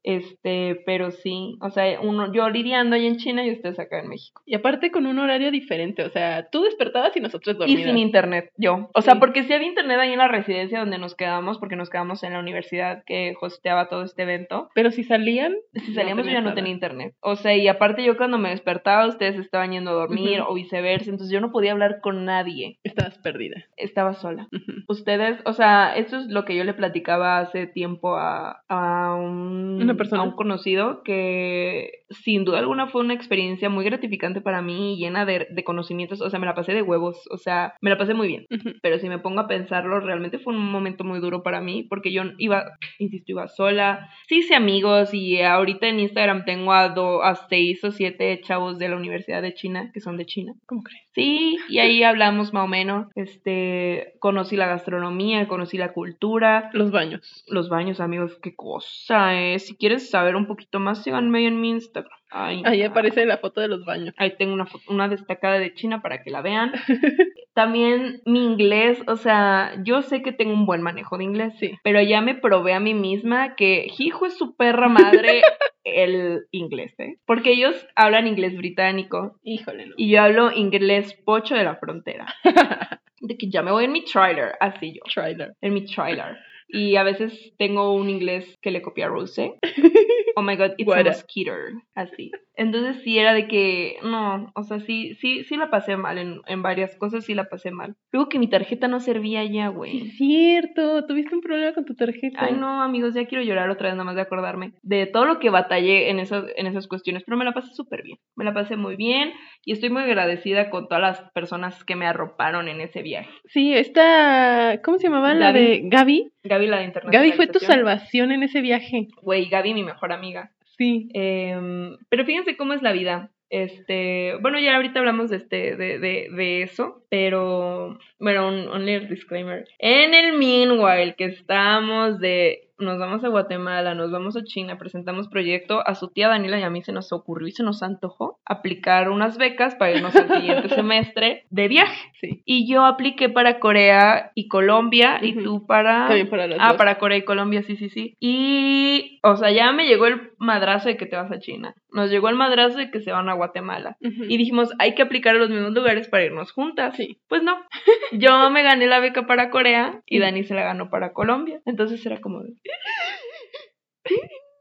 [0.03, 4.09] Este, pero sí, o sea, uno, yo lidiando ahí en China y ustedes acá en
[4.09, 4.43] México.
[4.45, 7.85] Y aparte con un horario diferente, o sea, tú despertabas y nosotros Y dormidas.
[7.85, 8.91] sin internet, yo.
[8.95, 9.21] O sea, Sí.
[9.21, 12.35] porque sí había internet ahí en la residencia donde nos quedamos, porque nos quedamos en
[12.35, 14.69] la universidad que hosteaba todo este evento.
[14.75, 17.15] Pero si salían, Si no salíamos yo ya no tenía internet.
[17.21, 21.11] O sea, y aparte yo cuando me despertaba ustedes estaban yendo a dormir o viceversa,
[21.11, 22.79] entonces yo no podía hablar con nadie.
[22.85, 23.65] estabas perdida.
[23.77, 24.49] Estaba sola.
[24.89, 29.44] Ustedes, o sea, esto es lo que yo le platicaba hace tiempo a, a, un,
[29.45, 30.23] Una persona.
[30.23, 34.97] a un conocido que sin duda alguna fue una experiencia muy gratificante para mí y
[34.99, 37.99] llena de, de conocimientos, o sea, me la pasé de huevos, o sea, me la
[37.99, 38.47] pasé muy bien.
[38.83, 42.13] Pero si me pongo a pensarlo, realmente fue un momento muy duro para mí porque
[42.13, 42.65] yo iba,
[42.99, 44.09] insisto, iba sola.
[44.29, 48.79] Sí hice amigos y ahorita en Instagram tengo a, do- a seis o siete chavos
[48.79, 50.55] de la Universidad de China que son de China.
[50.67, 51.03] ¿Cómo crees?
[51.15, 53.07] Sí, y ahí hablamos más o menos.
[53.15, 57.45] Este, conocí la gastronomía, conocí la cultura, Los baños.
[57.49, 59.59] los baños, amigos, qué cosa, eh.
[59.59, 62.04] Si quieres saber un poquito más, síganme en mi Instagram.
[62.37, 64.13] Ay, Ahí ah, aparece la foto de los baños.
[64.19, 66.73] Ahí tengo una, una destacada de China para que la vean.
[67.55, 71.79] También mi inglés, o sea, yo sé que tengo un buen manejo de inglés, Sí.
[71.85, 75.43] pero ya me probé a mí misma que hijo es su perra madre
[75.85, 77.19] el inglés, ¿eh?
[77.27, 79.95] Porque ellos hablan inglés británico Híjole, no.
[79.97, 82.27] y yo hablo inglés pocho de la frontera.
[83.21, 85.53] De que ya me voy en mi trailer, así yo, Trailer.
[85.63, 86.37] en mi trailer.
[86.75, 89.55] Y a veces tengo un inglés que le copia a Rose.
[90.37, 91.53] Oh my god, it's a mosquito.
[91.95, 92.33] Así.
[92.57, 96.41] Entonces sí era de que, no, o sea, sí, sí, sí la pasé mal en,
[96.47, 97.97] en varias cosas, sí la pasé mal.
[98.13, 99.99] Luego que mi tarjeta no servía ya, Sí, güey.
[100.07, 101.05] es cierto.
[101.07, 102.39] Tuviste un problema con tu tarjeta.
[102.45, 105.39] Ay, no, amigos, ya quiero llorar otra vez nada más de acordarme de todo lo
[105.41, 108.19] que batallé en esas, en esas cuestiones, pero me la pasé súper bien.
[108.37, 109.33] Me la pasé muy bien
[109.65, 113.31] y estoy muy agradecida con todas las personas que me arroparon en ese viaje.
[113.47, 114.81] Sí, esta.
[114.85, 115.35] ¿Cómo se llamaba?
[115.35, 116.31] La de Gaby.
[116.45, 117.13] Gaby, la de internet.
[117.13, 119.09] Gaby fue tu salvación en ese viaje.
[119.23, 120.51] Güey, Gaby, mi mejor amiga.
[120.79, 121.09] Sí.
[121.15, 123.31] Em, pero fíjense cómo es la vida.
[123.51, 128.85] Este, bueno, ya ahorita hablamos de este, de, de, de eso, pero bueno, un, un
[128.87, 129.65] little disclaimer.
[129.79, 135.29] En el meanwhile que estamos de nos vamos a Guatemala, nos vamos a China, presentamos
[135.29, 138.41] proyecto, a su tía Daniela y a mí se nos ocurrió y se nos antojó
[138.45, 142.11] aplicar unas becas para irnos al siguiente semestre de viaje.
[142.21, 142.43] Sí.
[142.45, 146.09] Y yo apliqué para Corea y Colombia y tú para...
[146.09, 146.77] También para las Ah, dos.
[146.77, 148.17] para Corea y Colombia, sí, sí, sí.
[148.19, 151.77] Y, o sea, ya me llegó el madrazo de que te vas a China.
[151.93, 153.97] Nos llegó el madrazo de que se van a Guatemala.
[154.01, 156.97] Y dijimos, hay que aplicar a los mismos lugares para irnos juntas.
[156.97, 157.19] Sí.
[157.29, 157.57] Pues no.
[158.19, 160.19] Yo me gané la beca para Corea y.
[160.19, 161.61] Dani se la ganó para Colombia.
[161.67, 162.43] Entonces era como.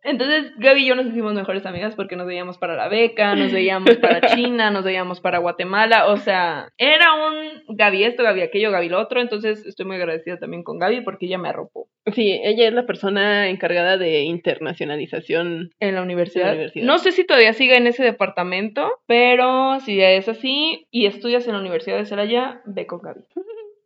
[0.04, 3.52] Entonces Gaby y yo nos hicimos mejores amigas porque nos veíamos para la beca, nos
[3.52, 6.08] veíamos para China, nos veíamos para Guatemala.
[6.08, 9.22] O sea, era un Gaby esto, Gaby aquello, Gaby lo otro.
[9.22, 12.86] Entonces estoy muy agradecida también con Gaby porque ella me arropó Sí, ella es la
[12.86, 15.72] persona encargada de internacionalización.
[15.80, 16.44] en la universidad.
[16.44, 16.86] En la universidad.
[16.86, 21.48] No sé si todavía sigue en ese departamento, pero si ya es así y estudias
[21.48, 23.22] en la Universidad de Celaya, ve con Gaby.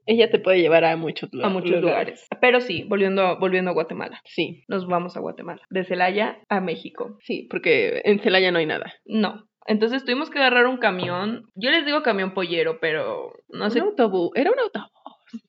[0.07, 2.27] Ella te puede llevar a muchos, a muchos lugares.
[2.41, 4.21] Pero sí, volviendo, volviendo a Guatemala.
[4.25, 5.61] Sí, Nos vamos a Guatemala.
[5.69, 7.17] De Celaya a México.
[7.21, 8.93] sí, porque en Celaya no hay nada.
[9.05, 9.45] No.
[9.69, 11.45] Entonces tuvimos que agarrar un camión.
[11.55, 13.81] Yo les digo camión pollero, pero no sé.
[13.81, 14.89] Un autobús, era un autobús.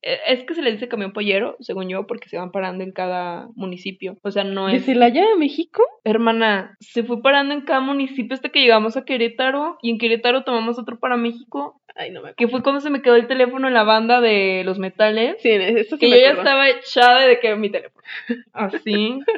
[0.03, 2.91] eh, Es que se le dice camión pollero, según yo, porque se van parando en
[2.91, 4.17] cada municipio.
[4.25, 4.87] O sea, no ¿De es.
[4.87, 5.85] Celaya a México?
[6.03, 9.79] Hermana, se fue parando en cada municipio hasta que llegamos a Querétaro.
[9.83, 11.81] Y en Querétaro tomamos otro para México.
[12.01, 12.37] Ay, no me acuerdo.
[12.37, 15.37] Que fue cuando se me quedó el teléfono en la banda de los metales.
[15.43, 18.05] Sí, eso sí que me yo ya estaba echada de que mi teléfono.
[18.53, 19.19] Así.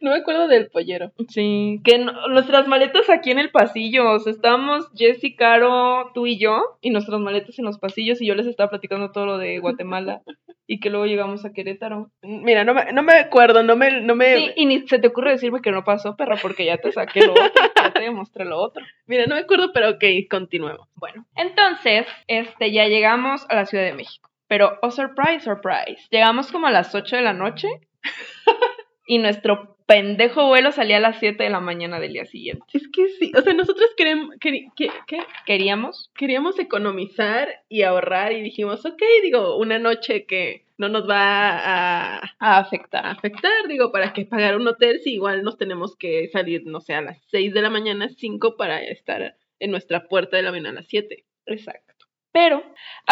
[0.00, 1.12] No me acuerdo del pollero.
[1.28, 6.26] Sí, que no- nuestras maletas aquí en el pasillo, o sea, estábamos Jessy, Caro, tú
[6.26, 9.38] y yo, y nuestras maletas en los pasillos, y yo les estaba platicando todo lo
[9.38, 10.22] de Guatemala,
[10.66, 12.10] y que luego llegamos a Querétaro.
[12.22, 15.08] Mira, no me, no me acuerdo, no me, no me, Sí, y ni se te
[15.08, 18.44] ocurre decirme que no pasó, perra, porque ya te saqué lo otro, ya te demostré
[18.46, 18.84] lo otro.
[19.06, 20.88] mira, no me acuerdo, pero ok, continuemos.
[21.00, 26.52] Bueno, entonces, este, ya llegamos a la Ciudad de México, pero, oh, surprise, surprise, llegamos
[26.52, 27.68] como a las 8 de la noche,
[29.06, 32.64] y nuestro pendejo vuelo salía a las 7 de la mañana del día siguiente.
[32.72, 38.32] Es que sí, o sea, nosotros queremos, queri- que- que- Queríamos queríamos economizar y ahorrar
[38.32, 43.04] y dijimos, ok, digo, una noche que no nos va a, a afectar.
[43.04, 46.80] a afectar, digo, para que pagar un hotel si igual nos tenemos que salir, no
[46.80, 50.66] sé, a las 6 de la mañana, 5 para estar en nuestra puerta del avión
[50.66, 51.24] a las 7.
[51.46, 51.94] Exacto.
[52.32, 52.62] Pero,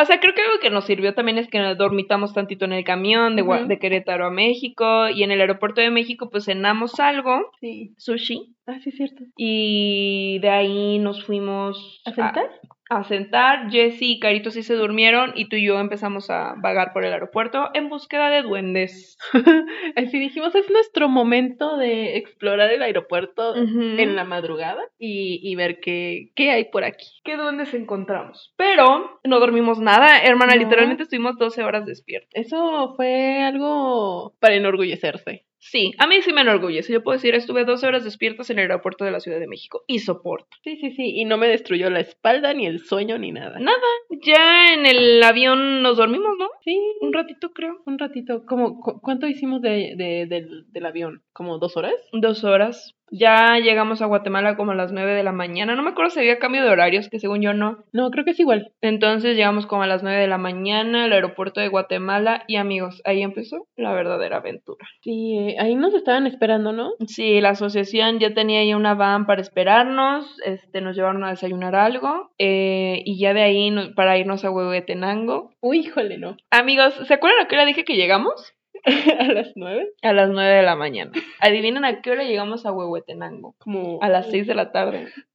[0.01, 2.73] o sea, creo que algo que nos sirvió también es que nos dormitamos tantito en
[2.73, 7.01] el camión de, de Querétaro a México y en el aeropuerto de México pues cenamos
[7.01, 7.95] algo, Sí.
[7.99, 9.25] sushi, Ah, sí, cierto.
[9.37, 12.49] y de ahí nos fuimos ¿A sentar?
[12.89, 13.71] A sentar.
[13.71, 17.13] Jessy y Carito sí se durmieron y tú y yo empezamos a vagar por el
[17.13, 19.19] aeropuerto en búsqueda de duendes.
[19.97, 25.81] Así dijimos, es nuestro momento de explorar el aeropuerto en la madrugada y, y ver
[25.81, 27.07] qué, qué hay por aquí.
[27.25, 28.55] ¿Qué duendes encontramos?
[28.57, 30.61] Pero no dormimos nada, hermana, No.
[30.61, 32.31] literalmente estuvimos 12 horas despiertos.
[32.35, 35.45] Eso fue algo para enorgullecerse.
[35.61, 36.93] Sí, a mí sí me enorgullece.
[36.93, 39.83] Yo puedo decir, estuve 12 horas despiertas en el aeropuerto de la Ciudad de México
[39.87, 40.49] y soporto.
[40.63, 43.59] Sí, sí, sí, y no me destruyó la espalda, ni el sueño, ni nada.
[43.59, 43.79] Nada,
[44.25, 46.49] ya en el avión nos dormimos, ¿no?
[46.65, 47.83] Sí, Un ratito creo.
[47.87, 48.45] un ratito.
[48.47, 51.23] ¿Cómo, cu- ¿Cuánto hicimos de, de- del, del avión?
[51.33, 51.95] ¿Como dos horas?
[52.13, 52.95] Dos horas.
[53.11, 55.75] Ya llegamos a Guatemala como a las 9 de la mañana.
[55.75, 57.85] No me acuerdo si había cambio de horarios, que según yo no.
[57.93, 58.73] No, creo que es igual.
[58.81, 63.01] Entonces llegamos como a las 9 de la mañana al aeropuerto de Guatemala y amigos,
[63.05, 64.87] ahí empezó la verdadera aventura.
[65.03, 66.93] Sí, eh, ahí nos estaban esperando, ¿no?
[67.07, 71.75] Sí, la asociación ya tenía ahí una van para esperarnos, este, nos llevaron a desayunar
[71.75, 75.51] algo eh, y ya de ahí para irnos a Huehuetenango.
[75.61, 76.37] Uy, híjole, no.
[76.51, 78.55] Amigos, ¿se acuerdan a qué hora dije que llegamos?
[79.19, 81.13] a las nueve, A las 9 de la mañana.
[81.41, 83.55] Adivinen a qué hora llegamos a Huehuetenango.
[83.59, 83.99] como...
[84.03, 85.09] A las 6 de la tarde.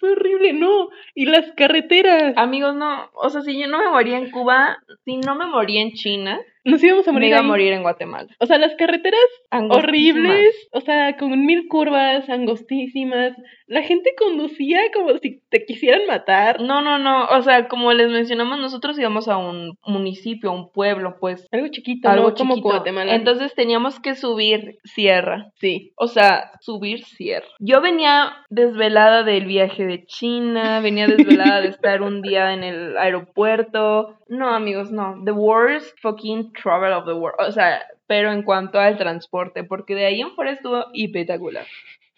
[0.00, 0.90] Fue horrible, no.
[1.14, 2.34] Y las carreteras.
[2.36, 5.80] Amigos, no, o sea, si yo no me moría en Cuba, si no me moría
[5.80, 8.28] en China, Nos íbamos a me morir iba a morir en Guatemala.
[8.40, 9.20] O sea, las carreteras
[9.70, 13.34] horribles, o sea, con mil curvas, angostísimas.
[13.68, 16.60] La gente conducía como si te quisieran matar.
[16.60, 20.72] No, no, no, o sea, como les mencionamos, nosotros íbamos a un municipio, a un
[20.72, 22.34] pueblo, pues, Algo chiquito, algo ¿no?
[22.34, 22.74] Como chiquito.
[22.74, 23.14] Guatemala.
[23.14, 25.52] Entonces teníamos que subir sierra.
[25.54, 25.92] sí.
[25.96, 27.46] O sea, subir sierra.
[27.60, 32.96] Yo venía desvelada del viaje de China, venía desvelada de estar un día en el
[32.96, 34.16] aeropuerto.
[34.28, 35.22] No, amigos, no.
[35.24, 37.36] The worst fucking travel of the world.
[37.38, 41.66] O sea, pero en cuanto al transporte, porque de ahí en fuera estuvo espectacular.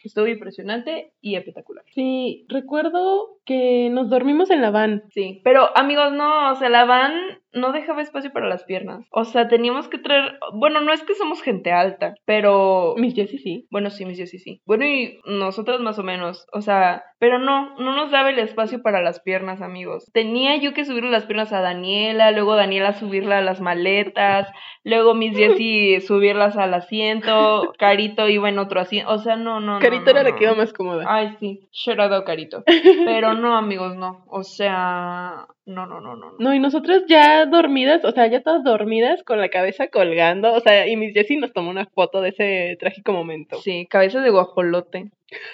[0.03, 1.85] Estuvo impresionante y espectacular.
[1.95, 5.03] Sí, recuerdo que nos dormimos en la van.
[5.11, 7.13] Sí, pero amigos, no, o sea, la van
[7.53, 9.07] no dejaba espacio para las piernas.
[9.11, 12.95] O sea, teníamos que traer, bueno, no es que somos gente alta, pero...
[12.97, 13.67] Mis Jessie sí.
[13.71, 14.63] Bueno, sí, mis Jessie sí.
[14.67, 16.47] Bueno, y nosotras más o menos.
[16.53, 20.11] O sea, pero no, no nos daba el espacio para las piernas, amigos.
[20.13, 24.49] Tenía yo que subirle las piernas a Daniela, luego Daniela subirla a las maletas,
[24.85, 29.13] luego mis Jessie subirlas al asiento, Carito iba en otro asiento.
[29.13, 29.81] O sea, no, no.
[29.81, 31.05] Carito no, era la que iba más cómoda.
[31.09, 32.63] Ay, sí, llorado Carito.
[33.05, 34.25] Pero no, amigos, no.
[34.29, 36.31] O sea, no, no, no, no.
[36.31, 36.37] no.
[36.39, 40.61] No, y nosotras ya dormidas, o sea, ya todas dormidas con la cabeza colgando, o
[40.61, 43.59] sea, y Miss Jessie nos tomó una foto de ese trágico momento.
[43.61, 45.11] Sí, cabeza de guajolote.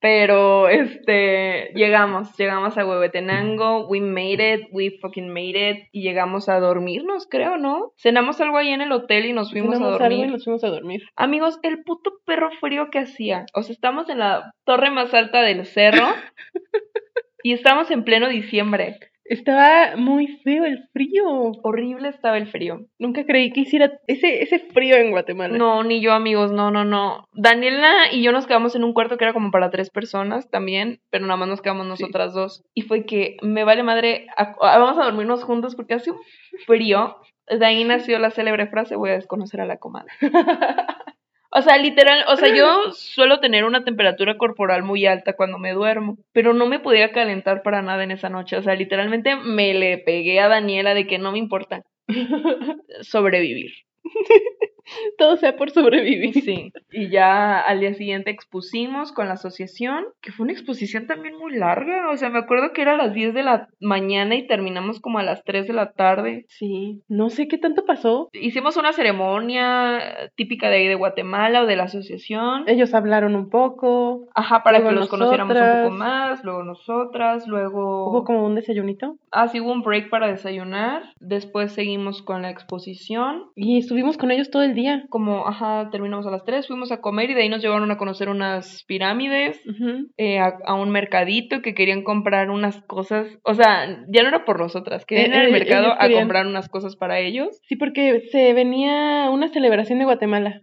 [0.00, 6.48] Pero, este, llegamos, llegamos a Huehuetenango, we made it, we fucking made it, y llegamos
[6.48, 7.92] a dormirnos, creo, ¿no?
[7.96, 10.28] Cenamos algo ahí en el hotel y nos fuimos Cenamos a algo dormir.
[10.28, 11.02] y nos fuimos a dormir.
[11.16, 13.46] Amigos, el puto perro frío que hacía.
[13.54, 16.06] O sea, estamos en la torre más alta del cerro
[17.42, 19.00] y estamos en pleno diciembre.
[19.28, 21.24] Estaba muy feo el frío.
[21.62, 22.86] Horrible estaba el frío.
[22.98, 25.56] Nunca creí que hiciera ese, ese frío en Guatemala.
[25.56, 27.24] No, ni yo, amigos, no, no, no.
[27.34, 31.00] Daniela y yo nos quedamos en un cuarto que era como para tres personas también,
[31.10, 32.64] pero nada más nos quedamos nosotras dos.
[32.74, 36.18] Y fue que me vale madre, a- a- vamos a dormirnos juntos porque hace un
[36.66, 37.16] frío.
[37.50, 40.12] De ahí nació la célebre frase, voy a desconocer a la comadre.
[41.50, 45.72] O sea, literal, o sea, yo suelo tener una temperatura corporal muy alta cuando me
[45.72, 48.56] duermo, pero no me podía calentar para nada en esa noche.
[48.56, 51.82] O sea, literalmente me le pegué a Daniela de que no me importa
[53.02, 53.72] sobrevivir.
[55.18, 56.34] Todo sea por sobrevivir.
[56.42, 61.36] Sí, y ya al día siguiente expusimos con la asociación, que fue una exposición también
[61.36, 64.46] muy larga, o sea, me acuerdo que era a las 10 de la mañana y
[64.46, 66.46] terminamos como a las 3 de la tarde.
[66.48, 68.28] Sí, no sé qué tanto pasó.
[68.32, 72.64] Hicimos una ceremonia típica de ahí de Guatemala o de la asociación.
[72.66, 78.10] Ellos hablaron un poco, Ajá, para que nos conociéramos un poco más, luego nosotras, luego...
[78.10, 79.16] hubo como un desayunito.
[79.30, 84.30] Ah, sí, hubo un break para desayunar, después seguimos con la exposición, Y estuvimos con
[84.30, 85.04] ellos todo el día.
[85.10, 87.98] como, ajá, terminamos a las 3, fuimos a comer y de ahí nos llevaron a
[87.98, 89.60] conocer unas pirámides.
[90.16, 94.44] Eh, a, a un mercadito que querían comprar unas cosas, o sea, ya no era
[94.46, 96.20] por nosotras, querían ir Eh, al eh, mercado ellos a querían.
[96.22, 97.60] comprar unas cosas para ellos.
[97.68, 100.60] Sí, porque se venía una celebración de Guatemala.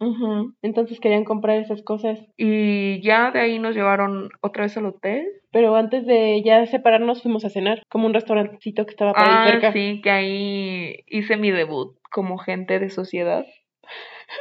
[0.62, 2.20] Entonces querían comprar esas cosas.
[2.38, 5.26] Y ya de ahí nos llevaron otra vez al hotel.
[5.52, 9.30] Pero antes de ya separarnos fuimos a cenar, como un restaurantcito que estaba por ahí
[9.32, 9.72] Ah, cerca.
[9.72, 13.46] sí, que ahí hice mi debut como gente de sociedad.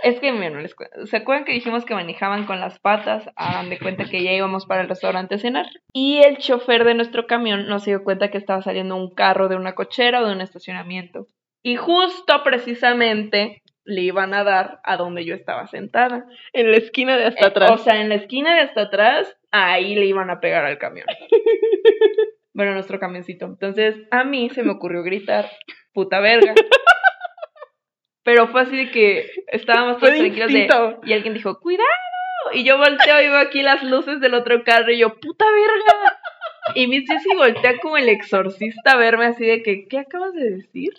[0.02, 3.28] Es que, miren, les ¿se acuerdan que dijimos que manejaban con las patas?
[3.36, 5.66] Hagan de cuenta que ya íbamos para el restaurante a cenar.
[5.92, 9.48] Y el chofer de nuestro camión no se dio cuenta que estaba saliendo un carro
[9.48, 11.26] de una cochera o de un estacionamiento.
[11.62, 16.26] Y justo precisamente le iban a dar a donde yo estaba sentada.
[16.52, 17.70] En la esquina de hasta Eh, atrás.
[17.72, 21.06] O sea, en la esquina de hasta atrás, ahí le iban a pegar al camión.
[22.54, 23.46] bueno, nuestro camioncito.
[23.46, 25.50] Entonces, a mí se me ocurrió gritar,
[25.92, 26.54] puta verga.
[28.24, 30.68] Pero fue así de que estábamos todos tranquilos de,
[31.04, 31.84] y alguien dijo, cuidado.
[32.52, 36.18] Y yo volteo y veo aquí las luces del otro carro y yo, puta verga.
[36.74, 40.50] Y Miss Jessie voltea como el exorcista a verme así de que, ¿qué acabas de
[40.50, 40.92] decir?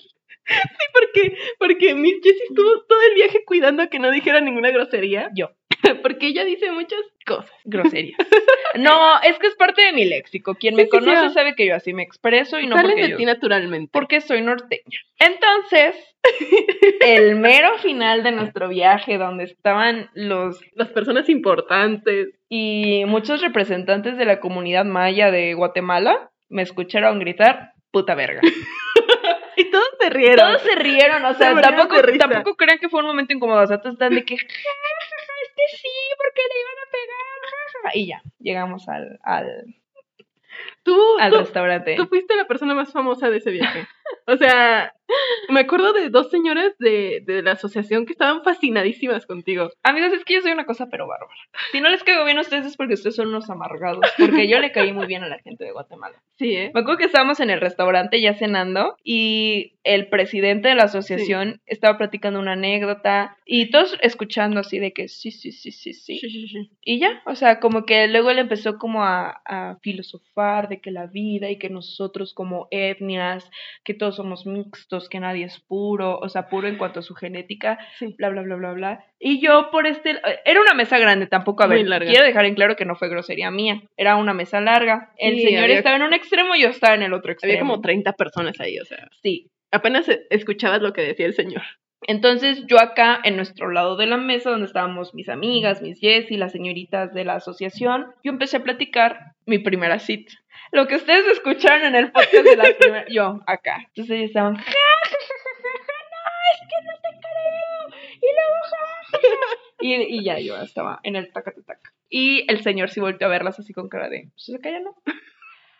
[0.93, 5.31] porque, porque Miss Jessie estuvo todo el viaje cuidando que no dijera ninguna grosería.
[5.35, 5.49] Yo.
[6.01, 7.51] porque ella dice muchas cosas.
[7.63, 8.17] Groserías.
[8.77, 10.55] No, es que es parte de mi léxico.
[10.55, 13.15] Quien me Sí, conoce sabe que yo así me expreso y no Salen porque de
[13.15, 13.89] ti naturalmente.
[13.93, 14.99] porque soy norteña.
[15.17, 15.95] Entonces,
[16.99, 22.29] el mero final de nuestro viaje, donde estaban los Las personas importantes.
[22.49, 28.41] y muchos representantes de la comunidad maya de Guatemala, me escucharon gritar puta verga.
[29.55, 30.35] Y todos se rieron.
[30.49, 33.61] Todos se rieron, o Se sea, murieron tampoco, tampoco crean que fue un momento incómodo,
[33.63, 36.77] o sea, todos están de que, "Ja, ja, ja, es que sí, porque le iban
[36.79, 39.75] a pegar, ja, ja", y ya, llegamos al, al,
[40.85, 41.95] Tú, al tú, restaurante.
[41.95, 43.87] tú fuiste la persona más famosa de ese viaje.
[44.27, 44.93] O sea,
[45.49, 49.71] me acuerdo de dos señoras de, de la asociación que estaban fascinadísimas contigo.
[49.81, 51.33] Amigos, es que yo soy una cosa pero bárbara.
[51.71, 54.59] Si no les caigo bien a ustedes es porque ustedes son unos amargados, porque yo
[54.59, 56.21] le caí muy bien a la gente de Guatemala.
[56.37, 56.71] Sí, ¿eh?
[56.73, 61.61] Me acuerdo que estábamos en el restaurante ya cenando y el presidente de la asociación
[61.65, 66.19] estaba platicando una anécdota y todos escuchando así de que sí, sí, sí, sí, sí.
[66.19, 66.69] Sí, sí, sí.
[66.81, 70.91] Y ya, o sea, como que luego él empezó como a, a filosofar de que
[70.91, 73.49] la vida y que nosotros como etnias,
[73.83, 77.15] que todos somos mixtos, que nadie es puro, o sea, puro en cuanto a su
[77.15, 78.15] genética, Sí.
[78.17, 79.05] bla, bla, bla, bla, bla.
[79.19, 82.09] Y yo por este, era una mesa grande tampoco, a Muy ver, larga.
[82.09, 85.11] quiero dejar en claro que no fue grosería mía, era una mesa larga.
[85.17, 87.51] El Sí, señor había- estaba en un extremo y yo estaba en el otro extremo.
[87.53, 89.07] Había como 30 personas ahí, o sea.
[89.21, 89.49] Sí.
[89.71, 91.63] Apenas e- escuchabas lo que decía el señor.
[92.07, 96.37] Entonces yo acá en nuestro lado de la mesa donde estábamos mis amigas, mis Jessy,
[96.37, 100.33] las señoritas de la asociación, yo empecé a platicar mi primera cita.
[100.71, 103.77] Lo que ustedes escucharon en el podcast de la primera, yo acá.
[103.87, 104.65] Entonces ellos estaban, no, es
[106.59, 108.01] que no te creo.
[108.15, 108.77] Y luego, ja,
[109.11, 109.75] ja, ja".
[109.81, 111.91] y, y ya yo estaba en el taca taca.
[112.09, 114.95] Y el señor sí volteó a verlas así con cara de, pues se calla, ¿no?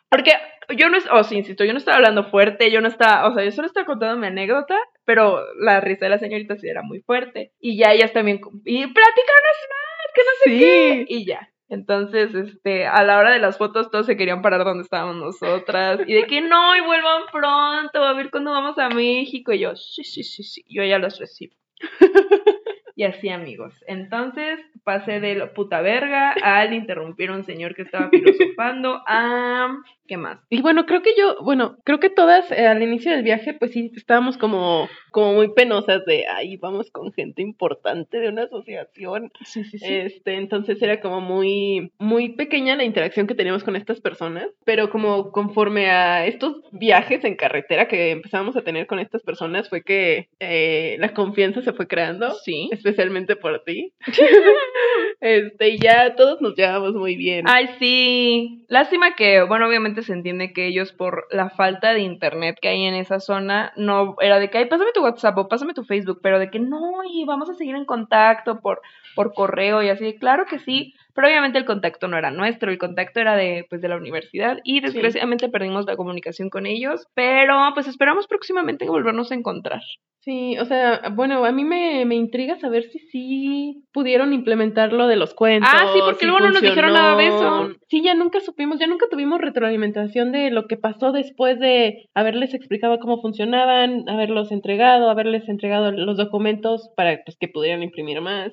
[0.10, 0.32] Porque
[0.78, 3.44] yo no, o sí, insisto, yo no estaba hablando fuerte, yo no estaba, o sea,
[3.44, 7.02] yo solo estaba contando mi anécdota, pero la risa de la señorita sí era muy
[7.02, 7.52] fuerte.
[7.60, 10.60] Y ya ellas también, y platícanos más, que no sé Sí.
[10.60, 11.06] qué.
[11.10, 11.50] Y ya.
[11.68, 16.00] Entonces, este, a la hora de las fotos todos se querían parar donde estábamos nosotras.
[16.06, 19.52] Y de que no, y vuelvan pronto, a ver cuándo vamos a México.
[19.52, 21.56] Y yo, sí, sí, sí, sí, yo ya los recibo.
[22.98, 23.74] Y así, amigos.
[23.88, 29.76] Entonces, pasé de la puta verga al interrumpir a un señor que estaba filosofando a...
[30.08, 30.38] ¿Qué más?
[30.52, 33.72] Y bueno, creo que yo, bueno, creo que todas eh, al inicio del viaje, pues
[33.72, 39.32] sí, estábamos como, como muy penosas de, ay, vamos con gente importante de una asociación.
[39.46, 44.00] Sí, sí, Este, entonces era como muy, muy pequeña la interacción que teníamos con estas
[44.00, 49.24] personas, pero como conforme a estos viajes en carretera que empezamos a tener con estas
[49.24, 52.70] personas fue que eh, la confianza se fue creando, Sí.
[52.72, 53.92] especialmente por ti.
[55.22, 57.46] este, ya todos nos llevamos muy bien.
[57.48, 58.66] Ay, sí.
[58.68, 62.86] Lástima que, bueno, obviamente se entiende que ellos por la falta de internet que hay
[62.86, 66.20] en esa zona, no era de que, ay, pásame tu WhatsApp o pásame tu Facebook,
[66.22, 68.82] pero de que no, y vamos a seguir en contacto por,
[69.16, 70.16] por correo y así.
[70.18, 73.82] Claro que sí, pero obviamente el contacto no era nuestro, el contacto era de, pues,
[73.82, 79.32] de la universidad y desgraciadamente perdimos la comunicación con ellos, pero pues esperamos próximamente volvernos
[79.32, 79.82] a encontrar.
[80.26, 85.08] Sí, o sea, bueno, a mí me, me intriga saber si sí pudieron implementar lo
[85.08, 85.70] de los cuentos.
[85.72, 87.70] Ah, sí, porque si luego no nos dijeron nada de eso.
[87.88, 92.56] Sí, ya nunca supimos, ya nunca tuvimos retroalimentación de lo que pasó después de haberles
[92.56, 98.52] explicado cómo funcionaban, haberlos entregado, haberles entregado los documentos para pues, que pudieran imprimir más.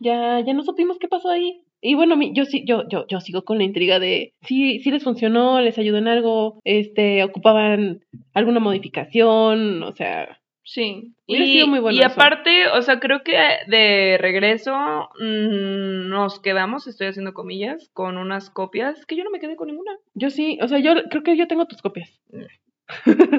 [0.00, 1.60] Ya, ya no supimos qué pasó ahí.
[1.86, 4.90] Y bueno, mi- yo sí, yo, yo, yo sigo con la intriga de si, si
[4.90, 8.00] les funcionó, les ayudó en algo, este, ocupaban
[8.32, 12.10] alguna modificación, o sea, Sí, Hubiera y, sido muy bueno y eso.
[12.14, 14.74] aparte, o sea, creo que de regreso
[15.20, 19.66] mm, nos quedamos, estoy haciendo comillas, con unas copias que yo no me quedé con
[19.68, 19.92] ninguna.
[20.14, 22.18] Yo sí, o sea, yo creo que yo tengo tus copias.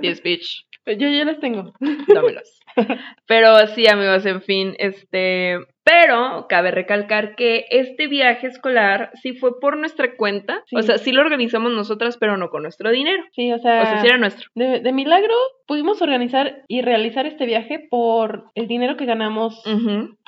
[0.04, 1.74] Yes, bitch, Yo ya las tengo.
[2.14, 2.60] dámelas.
[3.28, 9.60] Pero sí, amigos, en fin, este, pero cabe recalcar que este viaje escolar sí fue
[9.62, 10.76] por nuestra cuenta, Sí.
[10.76, 13.24] o sea, sí lo organizamos nosotras, pero no con nuestro dinero.
[13.34, 14.50] Sí, o sea, O sea, sí era nuestro.
[14.56, 15.34] de, de milagro
[15.68, 19.64] pudimos organizar y realizar este viaje por el dinero que ganamos.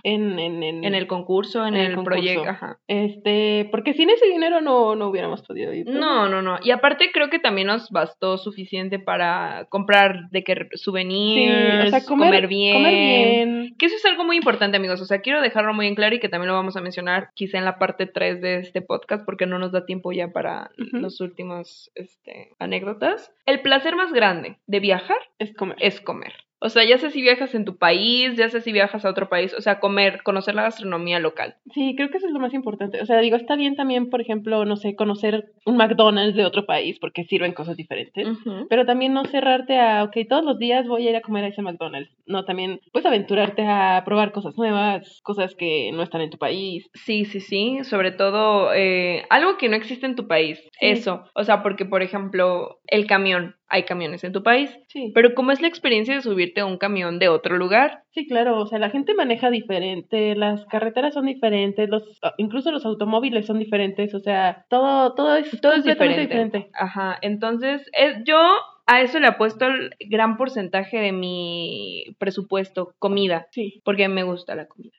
[0.03, 2.79] En, en, en, En el concurso, en, el proyecto, ajá.
[2.87, 5.85] Este, porque sin ese dinero no, no hubiéramos podido ir.
[5.85, 6.57] pero- No, no, no.
[6.63, 11.89] Y aparte creo que también nos bastó suficiente para comprar de que Sí, souvenirs, o
[11.89, 12.73] sea, comer, bien.
[12.75, 13.75] comer bien.
[13.77, 15.01] Que eso es algo muy importante, amigos.
[15.01, 17.57] O sea, quiero dejarlo muy en claro y que también lo vamos a mencionar quizá
[17.57, 21.19] en la parte 3 de este podcast porque no nos da tiempo ya para los
[21.21, 23.31] últimos este, anécdotas.
[23.45, 25.77] El placer más grande de viajar Es comer.
[25.79, 26.33] es comer.
[26.59, 29.29] O sea, ya sé si viajas en tu país, ya sé si viajas a otro
[29.29, 31.55] país, o sea, comer, conocer la gastronomía local.
[31.73, 32.99] Sí, creo que eso es lo más importante.
[33.01, 36.65] O sea, digo, está bien también, por ejemplo, no sé, conocer un McDonald's de otro
[36.65, 38.27] país porque sirven cosas diferentes.
[38.69, 41.47] Pero también no cerrarte a, ok, todos los días voy a ir a comer a
[41.49, 42.11] ese McDonald's.
[42.25, 46.89] No, también, pues aventurarte a probar cosas nuevas, cosas que no están en tu país.
[46.93, 50.87] Sí, sí, sí, sobre todo eh, algo que no existe en tu país, Sí.
[50.87, 55.11] eso, o sea, porque por ejemplo, el camión, hay camiones en tu país, Sí.
[55.13, 58.03] pero ¿cómo es la experiencia de subirte a un camión de otro lugar?
[58.11, 62.71] Sí, claro, o sea, la gente maneja diferente, las carreteras son diferentes, los, ah, incluso
[62.71, 66.69] los automóviles son diferentes, o sea, todo, todo es, Todo es diferente.
[66.73, 68.37] Ajá, entonces eh, yo
[68.85, 74.55] a eso le apuesto el gran porcentaje de mi presupuesto, comida, Sí, porque me gusta
[74.55, 74.93] la comida.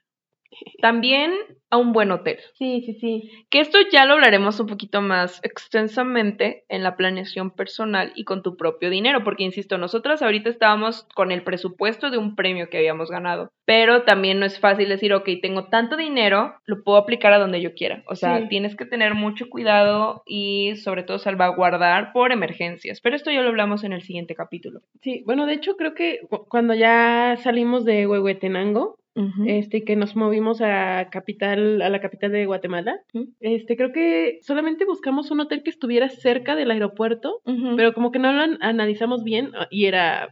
[0.80, 1.32] También
[1.70, 2.38] a un buen hotel.
[2.55, 3.30] sí, sí, sí.
[3.51, 8.42] Que esto ya lo hablaremos un poquito más extensamente en la planeación personal y con
[8.42, 12.78] tu propio dinero, porque insisto, nosotras ahorita estábamos con el presupuesto de un premio que
[12.78, 17.32] habíamos ganado, pero también no es fácil decir, ok, tengo tanto dinero, lo puedo aplicar
[17.32, 18.03] a donde yo quiera.
[18.07, 18.49] O sea, Sí.
[18.49, 23.49] tienes que tener mucho cuidado y sobre todo salvaguardar por emergencias, pero esto ya lo
[23.49, 24.80] hablamos en el siguiente capítulo.
[25.03, 29.44] Sí, bueno, de hecho creo que cu- cuando ya salimos de Huehuetenango, Ujú.
[29.46, 33.00] este, que nos movimos a capital, a la capital de Guatemala.
[33.40, 37.40] Este, creo que solamente buscamos un hotel que estuviera cerca del aeropuerto,
[37.76, 40.30] pero como que no lo an- analizamos bien ah, y era,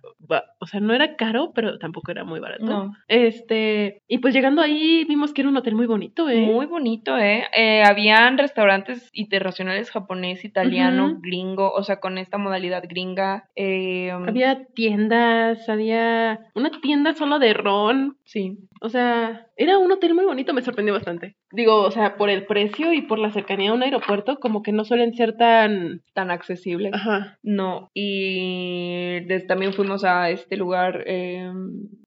[0.61, 2.65] o sea, no era caro, pero tampoco era muy barato.
[2.65, 2.93] No.
[3.09, 6.41] Este, y pues llegando ahí vimos que era un hotel muy bonito, ¿eh?
[6.47, 7.45] Muy bonito, ¿eh?
[7.57, 13.49] Eh, Habían restaurantes internacionales japonés, italiano, gringo, o sea, con esta modalidad gringa.
[13.57, 18.17] eh, Había tiendas, había una tienda solo de ron.
[18.25, 18.59] Sí.
[18.87, 21.35] O sea, era un hotel muy bonito, me sorprendió bastante.
[21.51, 24.71] Digo, o sea, por el precio y por la cercanía a un aeropuerto, como que
[24.71, 26.03] no suelen ser tan...
[26.15, 26.91] Tan accesible.
[26.93, 27.91] Ajá, No.
[27.95, 31.03] Y también fuimos a este lugar.
[31.07, 31.51] eh,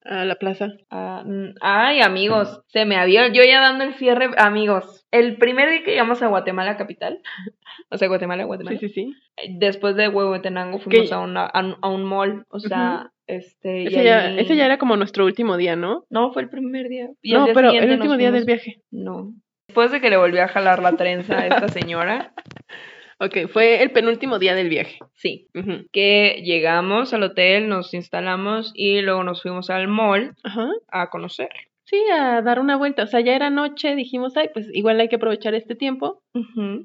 [0.05, 0.69] a la plaza.
[0.89, 1.23] a-
[1.61, 3.27] ay, amigos, se me había.
[3.27, 5.05] Yo ya dando el cierre, amigos.
[5.11, 7.19] El primer día que llegamos a Guatemala capital,
[7.91, 8.79] o sea, Guatemala, Guatemala.
[8.79, 9.13] Sí, sí, sí.
[9.57, 13.83] Después de Huehuetenango fuimos a, una, a, un- a un mall, o sea, este...
[13.83, 16.05] y Ese ya, ahí- ese ya era como nuestro último día, ¿no?
[16.09, 17.09] No, fue el primer día.
[17.21, 18.81] Y no, día pero el último día del viaje.
[18.91, 19.33] No.
[19.67, 22.33] Después de que le volví a jalar la trenza a esta señora,
[23.21, 24.97] Ok, fue el penúltimo día del viaje.
[25.13, 25.47] sí.
[25.91, 30.69] Que llegamos al hotel, nos instalamos y luego nos fuimos al mall Ajá.
[30.87, 31.49] a conocer.
[31.89, 33.03] Sí, a dar una vuelta.
[33.03, 36.21] O sea, ya era noche, dijimos, ay, pues igual hay que aprovechar este tiempo.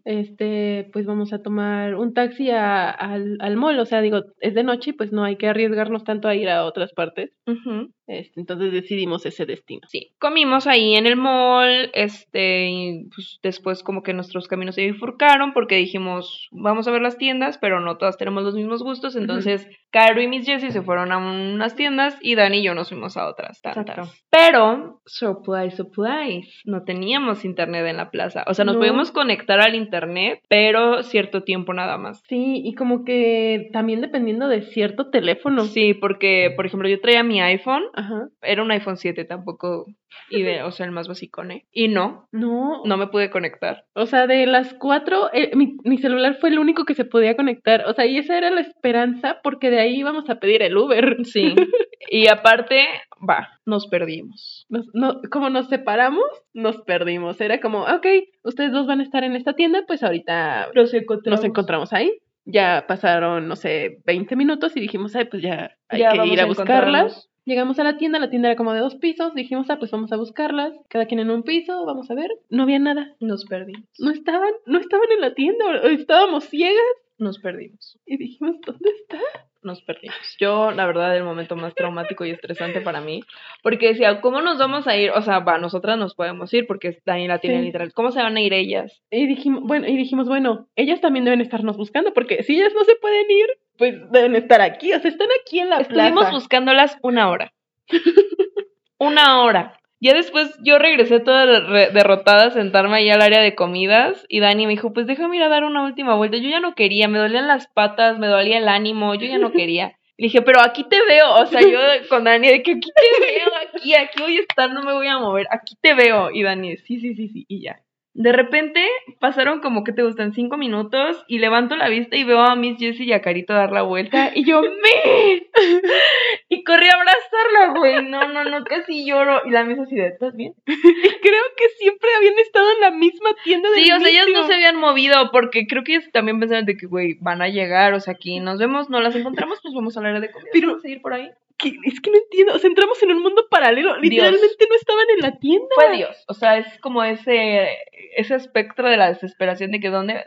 [0.06, 3.78] Este, pues vamos a tomar un taxi a- al, al mall.
[3.80, 6.48] O sea, digo, es de noche y pues no hay que arriesgarnos tanto a ir
[6.48, 7.32] a otras partes.
[7.46, 7.90] Ujú.
[8.06, 9.80] Este, entonces decidimos ese destino.
[9.88, 14.84] Sí, comimos ahí en el mall, este, y pues después como que nuestros caminos se
[14.84, 19.16] bifurcaron porque dijimos, vamos a ver las tiendas, pero no todas tenemos los mismos gustos,
[19.16, 22.88] entonces Caro y Miss Jessie se fueron a unas tiendas y Dani y yo nos
[22.90, 23.96] fuimos a otras tantas.
[23.98, 24.12] Exacto.
[24.28, 28.80] Pero, surprise, surprise, no teníamos internet en la plaza, o sea, nos No.
[28.80, 32.22] podíamos conectar al internet, pero cierto tiempo nada más.
[32.28, 35.64] Sí, y como que también dependiendo de cierto teléfono.
[35.64, 38.28] Sí, porque, por ejemplo, yo traía mi iPhone, Ajá.
[38.42, 39.86] era un iPhone 7 tampoco,
[40.30, 41.42] y de, o sea, el más básico,
[41.72, 43.84] Y no, No, no me pude conectar.
[43.94, 47.36] O sea, de las cuatro, eh, mi, mi celular fue el único que se podía
[47.36, 47.84] conectar.
[47.86, 51.16] O sea, y esa era la esperanza porque de ahí íbamos a pedir el Uber.
[51.24, 51.54] Sí.
[52.10, 52.84] Y aparte,
[53.28, 54.66] va, nos perdimos.
[54.68, 57.40] Nos- no, como nos separamos, nos perdimos.
[57.40, 58.06] Era como, ok,
[58.42, 61.40] ustedes dos van a estar en esta tienda, pues ahorita Nos encontramos.
[61.40, 62.18] nos encontramos ahí.
[62.44, 66.40] Ya pasaron, no sé, 20 minutos y dijimos, ay, pues ya hay Ya que ir
[66.42, 67.30] a, buscarlas.
[67.44, 70.12] Llegamos a la tienda, la tienda era como de dos pisos, dijimos, ah, pues vamos
[70.12, 72.30] a buscarlas, cada quien en un piso, vamos a ver.
[72.48, 73.84] No había nada, Nos perdimos.
[73.98, 76.78] no estaban, no estaban en la tienda, estábamos ciegas
[77.18, 77.98] Nos perdimos.
[78.06, 79.18] y dijimos, ¿dónde está?
[79.62, 80.16] Nos perdimos.
[80.38, 83.20] Yo, la verdad, el momento más traumático y estresante para mí.
[83.62, 85.10] Porque decía, ¿cómo nos vamos a ir?
[85.12, 87.64] O sea, va, nosotras nos podemos ir porque Dani la tiene Sí.
[87.66, 87.92] literal.
[87.94, 89.02] ¿Cómo se van a ir ellas?
[89.10, 92.84] Y dijimos, bueno, y dijimos, bueno, ellas también deben estarnos buscando, porque si ellas no
[92.84, 93.46] se pueden ir,
[93.76, 96.30] pues deben estar aquí, o sea, están aquí en la Estuvimos plaza.
[96.30, 97.52] buscándolas una hora.
[98.98, 99.78] una hora.
[100.00, 104.66] Ya después yo regresé toda derrotada a sentarme ahí al área de comidas y Dani
[104.66, 106.36] me dijo, pues déjame ir a dar una última vuelta.
[106.36, 109.50] Yo ya no quería, me dolían las patas, me dolía el ánimo, yo ya no
[109.52, 109.96] quería.
[110.16, 111.78] Le dije, pero aquí te veo, o sea, yo
[112.10, 115.06] con Dani de que aquí te veo, aquí, aquí voy a estar, no me voy
[115.06, 116.30] a mover, aquí te veo.
[116.30, 117.80] Y Dani, sí, sí, sí, sí, y ya.
[118.16, 118.80] De repente
[119.18, 122.78] pasaron como que te gustan cinco minutos y levanto la vista y veo a Miss
[122.78, 125.48] Jessie y a Carito dar la vuelta y yo, ¡me!
[126.48, 128.08] Y corrí a abrazarla, güey.
[128.08, 129.42] No, no, no, casi lloro.
[129.44, 130.52] Y la Miss así de, ¿estás bien?
[130.66, 134.28] Y creo que siempre habían estado en la misma tienda de Sí, o sea, ellas
[134.32, 137.48] no se habían movido porque creo que ellas también pensaban de que, güey, van a
[137.48, 140.30] llegar, o sea, aquí nos vemos, no las encontramos, pues vamos a la área de
[140.30, 140.50] comida.
[140.52, 141.30] Pero- vamos a ir por ahí.
[141.58, 145.20] Es que no entiendo, o sea, entramos en un mundo paralelo, literalmente no estaban en
[145.20, 145.68] la tienda.
[145.74, 146.24] Fue Dios.
[146.28, 147.68] O sea, es como ese,
[148.16, 150.26] ese espectro de la desesperación de que, ¿dónde?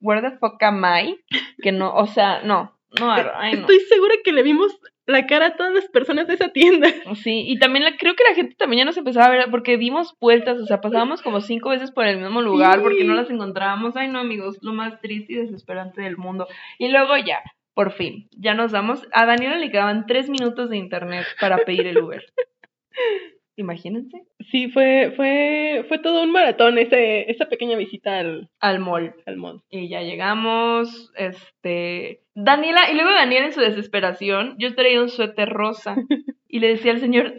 [0.00, 1.20] ¿Where the fuck am I?
[1.62, 2.76] Que no, o sea, no.
[2.98, 3.60] No, ay, no.
[3.60, 6.88] Estoy segura que le vimos la cara a todas las personas de esa tienda.
[7.16, 9.76] Sí, y también la, creo que la gente también ya nos empezaba a ver porque
[9.76, 12.82] dimos vueltas, o sea, pasábamos como cinco veces por el mismo lugar Sí.
[12.82, 13.96] porque no las encontrábamos.
[13.96, 16.46] Ay, no, amigos, lo más triste y desesperante del mundo.
[16.78, 17.42] Y luego ya,
[17.74, 19.06] por fin, ya nos damos.
[19.12, 22.24] A Daniela le quedaban tres minutos de internet para pedir el Uber.
[23.56, 24.24] Imagínense.
[24.50, 29.14] Sí, fue, fue, fue todo un maratón ese, esa pequeña visita al, Al mall.
[29.26, 29.62] al mall.
[29.70, 32.20] Y ya llegamos, este...
[32.34, 35.96] Daniela, y luego Daniela en su desesperación, yo traía un suéter rosa.
[36.46, 37.32] Y le decía al señor, es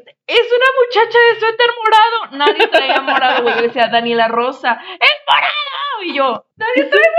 [0.57, 2.37] una muchacha de suéter morado.
[2.37, 3.55] Nadie traía morado, güey.
[3.55, 6.03] Yo decía, Daniela Rosa, ¡es morado!
[6.03, 7.11] Y yo, nadie trae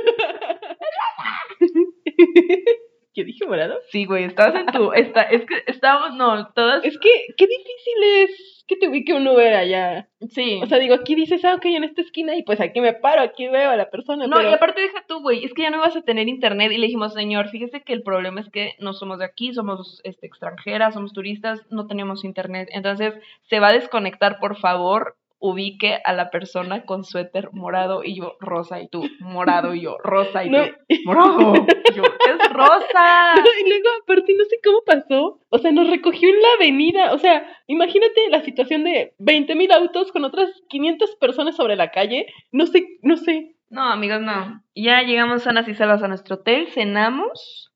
[0.00, 0.74] morado.
[3.14, 3.78] ¿Qué dije morado?
[3.90, 4.92] Sí, güey, estabas en tu...
[4.92, 6.84] Está, es que estábamos, no, todas...
[6.84, 10.08] Es que, qué difícil es que te ubique un Uber allá.
[10.30, 10.60] Sí.
[10.62, 13.22] O sea, digo, aquí dices, ah, ok, en esta esquina, y pues aquí me paro,
[13.22, 14.26] aquí veo a la persona.
[14.26, 14.50] No, pero...
[14.50, 16.86] y aparte deja tú, güey, es que ya no ibas a tener internet y le
[16.86, 20.94] dijimos, señor, fíjese que el problema es que no somos de aquí, somos este, extranjeras,
[20.94, 22.68] somos turistas, no tenemos internet.
[22.72, 25.16] Entonces, se va a desconectar, por favor,
[25.46, 29.98] ubique a la persona con suéter morado y yo rosa y tú morado y yo
[30.02, 30.64] rosa y No.
[30.64, 30.72] tú
[31.04, 31.54] morado.
[31.54, 33.34] Y yo, es rosa.
[33.64, 35.40] y luego, aparte, no sé cómo pasó.
[35.50, 37.12] O sea, nos recogió en la avenida.
[37.12, 41.90] O sea, imagínate la situación de 20 mil autos con otras 500 personas sobre la
[41.90, 42.26] calle.
[42.50, 43.50] No sé, no sé.
[43.68, 44.62] No, amigos, no.
[44.74, 47.70] Ya llegamos sanas y salvas a nuestro hotel, cenamos.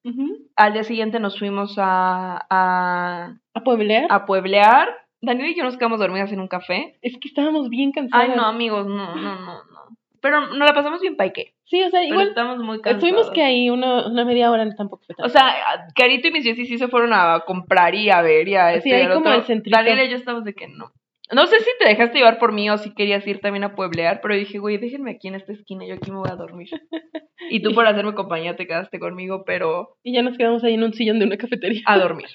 [0.56, 4.06] Al día siguiente nos fuimos a, a, ¿A pueblear?
[4.08, 4.88] a pueblear.
[5.20, 6.96] Daniel y yo nos quedamos dormidas en un café.
[7.02, 8.28] Es que estábamos bien cansados.
[8.28, 9.88] Ay, no, amigos, no, no, no, no.
[10.20, 11.54] Pero nos la pasamos bien paique.
[11.64, 13.04] Sí, o sea, Pero igual estamos muy cansados.
[13.04, 15.32] estuvimos que ahí una, una media hora tampoco fue O tanto.
[15.32, 15.54] sea,
[15.94, 18.76] Carito y mis Jessie sí se fueron a comprar y a ver y a Sí,
[18.78, 19.76] este y ahí como al centrito.
[19.76, 20.90] Daniel y yo estamos de que no.
[21.30, 24.20] No sé si te dejaste llevar por mí o si querías ir también a pueblear,
[24.22, 26.68] pero dije, güey, déjenme aquí en esta esquina, yo aquí me voy a dormir.
[27.50, 30.82] Y tú por hacerme compañía te quedaste conmigo, pero Y ya nos quedamos ahí en
[30.82, 31.80] un sillón de una cafetería.
[31.86, 32.26] a dormir.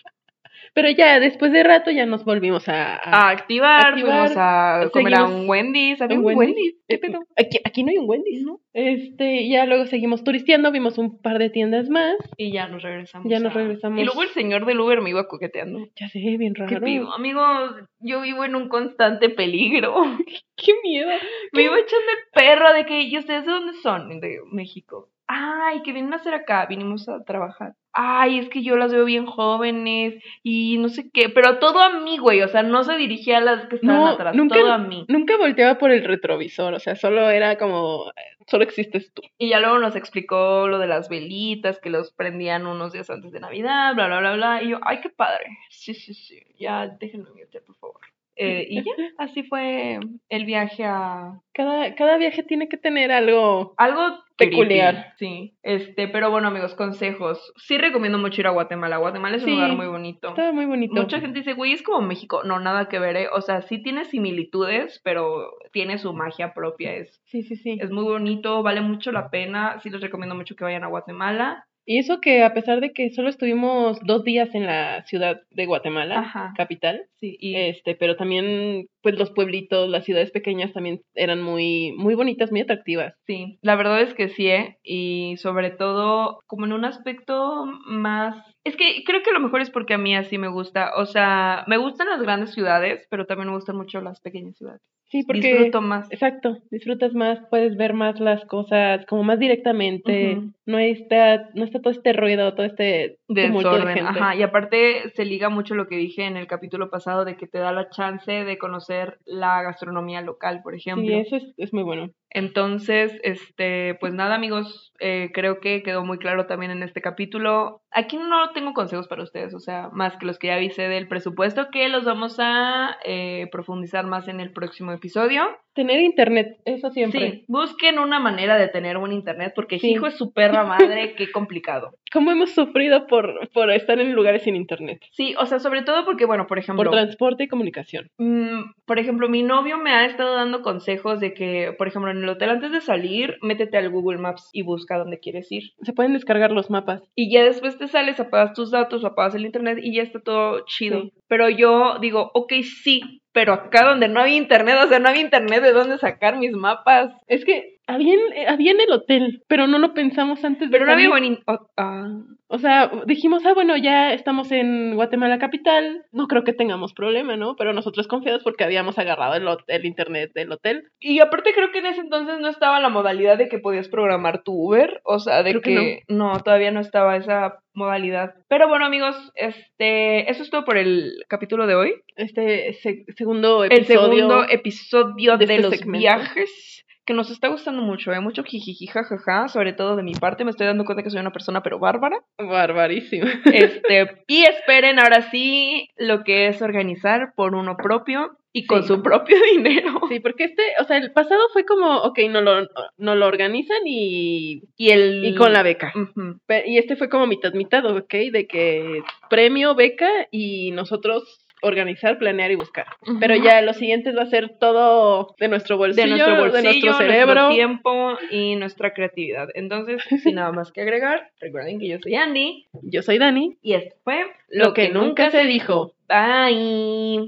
[0.74, 2.96] Pero ya, después de rato, ya nos volvimos a...
[2.96, 6.48] A activar, Activar, fuimos a comer a un Wendy's, había un Wendy's.
[6.48, 6.76] Wendy's.
[6.88, 7.20] ¿Qué pedo?
[7.38, 8.60] Aquí, aquí no hay un Wendy's, ¿no?
[8.74, 12.16] Este, ya luego seguimos turisteando, vimos un par de tiendas más.
[12.38, 13.30] Y ya nos regresamos.
[13.30, 14.00] Ya nos regresamos.
[14.02, 15.80] Y luego el señor del Uber me iba coqueteando.
[15.96, 16.70] Ya sé, bien raro.
[16.70, 17.14] ¿Qué pido?
[17.14, 19.94] Amigos, yo vivo en un constante peligro.
[20.58, 21.10] Qué miedo.
[21.52, 24.20] Me iba echando el perro de que, ¿y ustedes de dónde son?
[24.20, 25.10] De México.
[25.28, 27.74] Ay, que vienen a hacer acá, vinimos a trabajar.
[27.94, 32.00] Ay, es que yo las veo bien jóvenes y no sé qué, pero todo a
[32.00, 34.72] mí, güey, o sea, no se dirigía a las que estaban No, atrás, nunca- todo
[34.72, 35.06] a mí.
[35.08, 38.12] Nunca volteaba por el retrovisor, o sea, solo era como,
[38.48, 39.22] solo existes tú.
[39.38, 43.32] Y ya luego nos explicó lo de las velitas, que los prendían unos días antes
[43.32, 46.88] de Navidad, bla, bla, bla, bla, y yo, ay, qué padre, sí, sí, sí, ya
[46.88, 48.02] déjenme irte, por favor.
[48.36, 53.74] Eh, y ya, así fue el viaje a, Cada, cada viaje tiene que tener algo.
[53.78, 55.14] Algo Peculiar.
[55.18, 57.54] Sí, este, pero bueno, amigos, consejos.
[57.56, 58.98] Sí recomiendo mucho ir a Guatemala.
[58.98, 60.30] Guatemala es Sí, un lugar muy bonito.
[60.30, 60.96] Estaba muy bonito.
[60.96, 62.42] Mucha gente dice, güey, es como México.
[62.44, 63.28] No, nada que ver, ¿eh?
[63.32, 66.94] O sea, sí tiene similitudes, pero tiene su magia propia.
[66.96, 67.78] Es, Sí, sí, sí.
[67.80, 69.80] es muy bonito, vale mucho la pena.
[69.82, 71.68] Sí les recomiendo mucho que vayan a Guatemala.
[71.86, 75.66] Y eso que a pesar de que solo estuvimos dos días en la ciudad de
[75.66, 76.54] Guatemala, Ajá.
[76.56, 81.94] capital, Sí, y este, pero también, pues los pueblitos, las ciudades pequeñas también eran muy,
[81.98, 83.14] muy bonitas, muy atractivas.
[83.26, 84.78] sí, la verdad es que sí, ¿eh?
[84.84, 88.36] Y sobre todo, como en un aspecto más...
[88.66, 90.92] Es que creo que lo mejor es porque a mí así me gusta.
[90.96, 94.82] O sea, me gustan las grandes ciudades, pero también me gustan mucho las pequeñas ciudades.
[95.14, 96.12] Sí, porque Disfruto más.
[96.12, 101.82] exacto, disfrutas más, puedes ver más las cosas como más directamente, no está, no está
[101.82, 104.10] todo este ruido, todo este tumulto de Desorden, gente.
[104.10, 104.36] ajá.
[104.36, 107.60] Y aparte se liga mucho lo que dije en el capítulo pasado de que te
[107.60, 111.06] da la chance de conocer la gastronomía local, por ejemplo.
[111.06, 112.10] Sí, eso es, es muy bueno.
[112.34, 117.82] Entonces, este, pues nada, amigos, eh, creo que quedó muy claro también en este capítulo.
[117.92, 121.08] Aquí no tengo consejos para ustedes, o sea, más que los que ya avisé del
[121.08, 125.44] presupuesto, que los vamos a eh, profundizar más en el próximo episodio.
[125.76, 127.32] Tener internet, eso siempre.
[127.32, 129.92] Sí, busquen una manera de tener buen internet, porque Sí.
[129.92, 131.92] hijo es su perra madre, qué complicado.
[132.14, 135.02] ¿Cómo hemos sufrido por, por estar en lugares sin internet?
[135.12, 138.08] Sí, o sea, sobre todo porque, bueno, por ejemplo, Por transporte y comunicación.
[138.20, 142.23] Mm, por ejemplo, mi novio me ha estado dando consejos de que, por ejemplo, en
[142.24, 145.72] el hotel antes de salir, métete al Google Maps y busca dónde quieres ir.
[145.82, 147.04] Se pueden descargar los mapas.
[147.16, 150.66] Y ya después te sales, apagas tus datos, apagas el internet y ya está todo
[150.66, 151.04] chido.
[151.04, 151.14] Sí.
[151.28, 155.22] Pero yo digo, ok, sí, pero acá donde no había internet, o sea, no había
[155.22, 157.12] internet de dónde sacar mis mapas.
[157.28, 160.86] Es que había en, había en el hotel, pero no lo pensamos antes de Pero
[160.86, 161.40] no había buen...
[161.48, 162.08] oh, ah.
[162.48, 167.36] O sea, dijimos, ah, bueno, ya estamos en Guatemala capital, no creo que tengamos problema,
[167.36, 167.56] ¿no?
[167.56, 170.84] Pero nosotros confiados porque habíamos agarrado el, el internet del hotel.
[171.00, 174.44] Y aparte creo que en ese entonces no estaba la modalidad de que podías programar
[174.44, 176.40] tu Uber, o sea, de Creo que, que no.
[176.44, 178.36] todavía no estaba esa modalidad.
[178.50, 181.94] Pero bueno, amigos, este, eso es todo por el capítulo de hoy.
[182.16, 184.12] Este se- segundo El episodio.
[184.14, 186.00] segundo episodio de de, este los segmento.
[186.00, 186.73] viajes
[187.06, 188.20] que nos está gustando mucho, ¿eh?
[188.20, 191.32] Mucho jijiji, jajaja, sobre todo de mi parte, me estoy dando cuenta que soy una
[191.34, 192.18] persona pero bárbara.
[192.38, 193.26] Barbarísimo.
[193.46, 198.90] Este, y esperen ahora sí lo que es organizar por uno propio y con Sí.
[198.90, 200.00] su propio dinero.
[200.10, 203.80] Sí, porque este, o sea, el pasado fue como, ok, no lo, no lo organizan
[203.86, 205.92] y, Y el y con la beca.
[205.96, 206.38] Ujú.
[206.46, 212.18] Pe- Y este fue como mitad mitad, ok, de que premio, beca y nosotros organizar,
[212.20, 212.86] planear y buscar.
[213.20, 216.64] Pero ya lo siguiente va a ser todo de nuestro bolsillo, de nuestro bolsillo, de
[216.64, 217.50] nuestro nuestro cerebro.
[217.50, 219.48] tiempo y nuestra creatividad.
[219.56, 223.58] Entonces, sin nada más que agregar, recuerden que yo soy Andy Yo soy Dani.
[223.62, 225.94] y esto fue Lo que nunca se dijo.
[226.08, 227.20] Bye.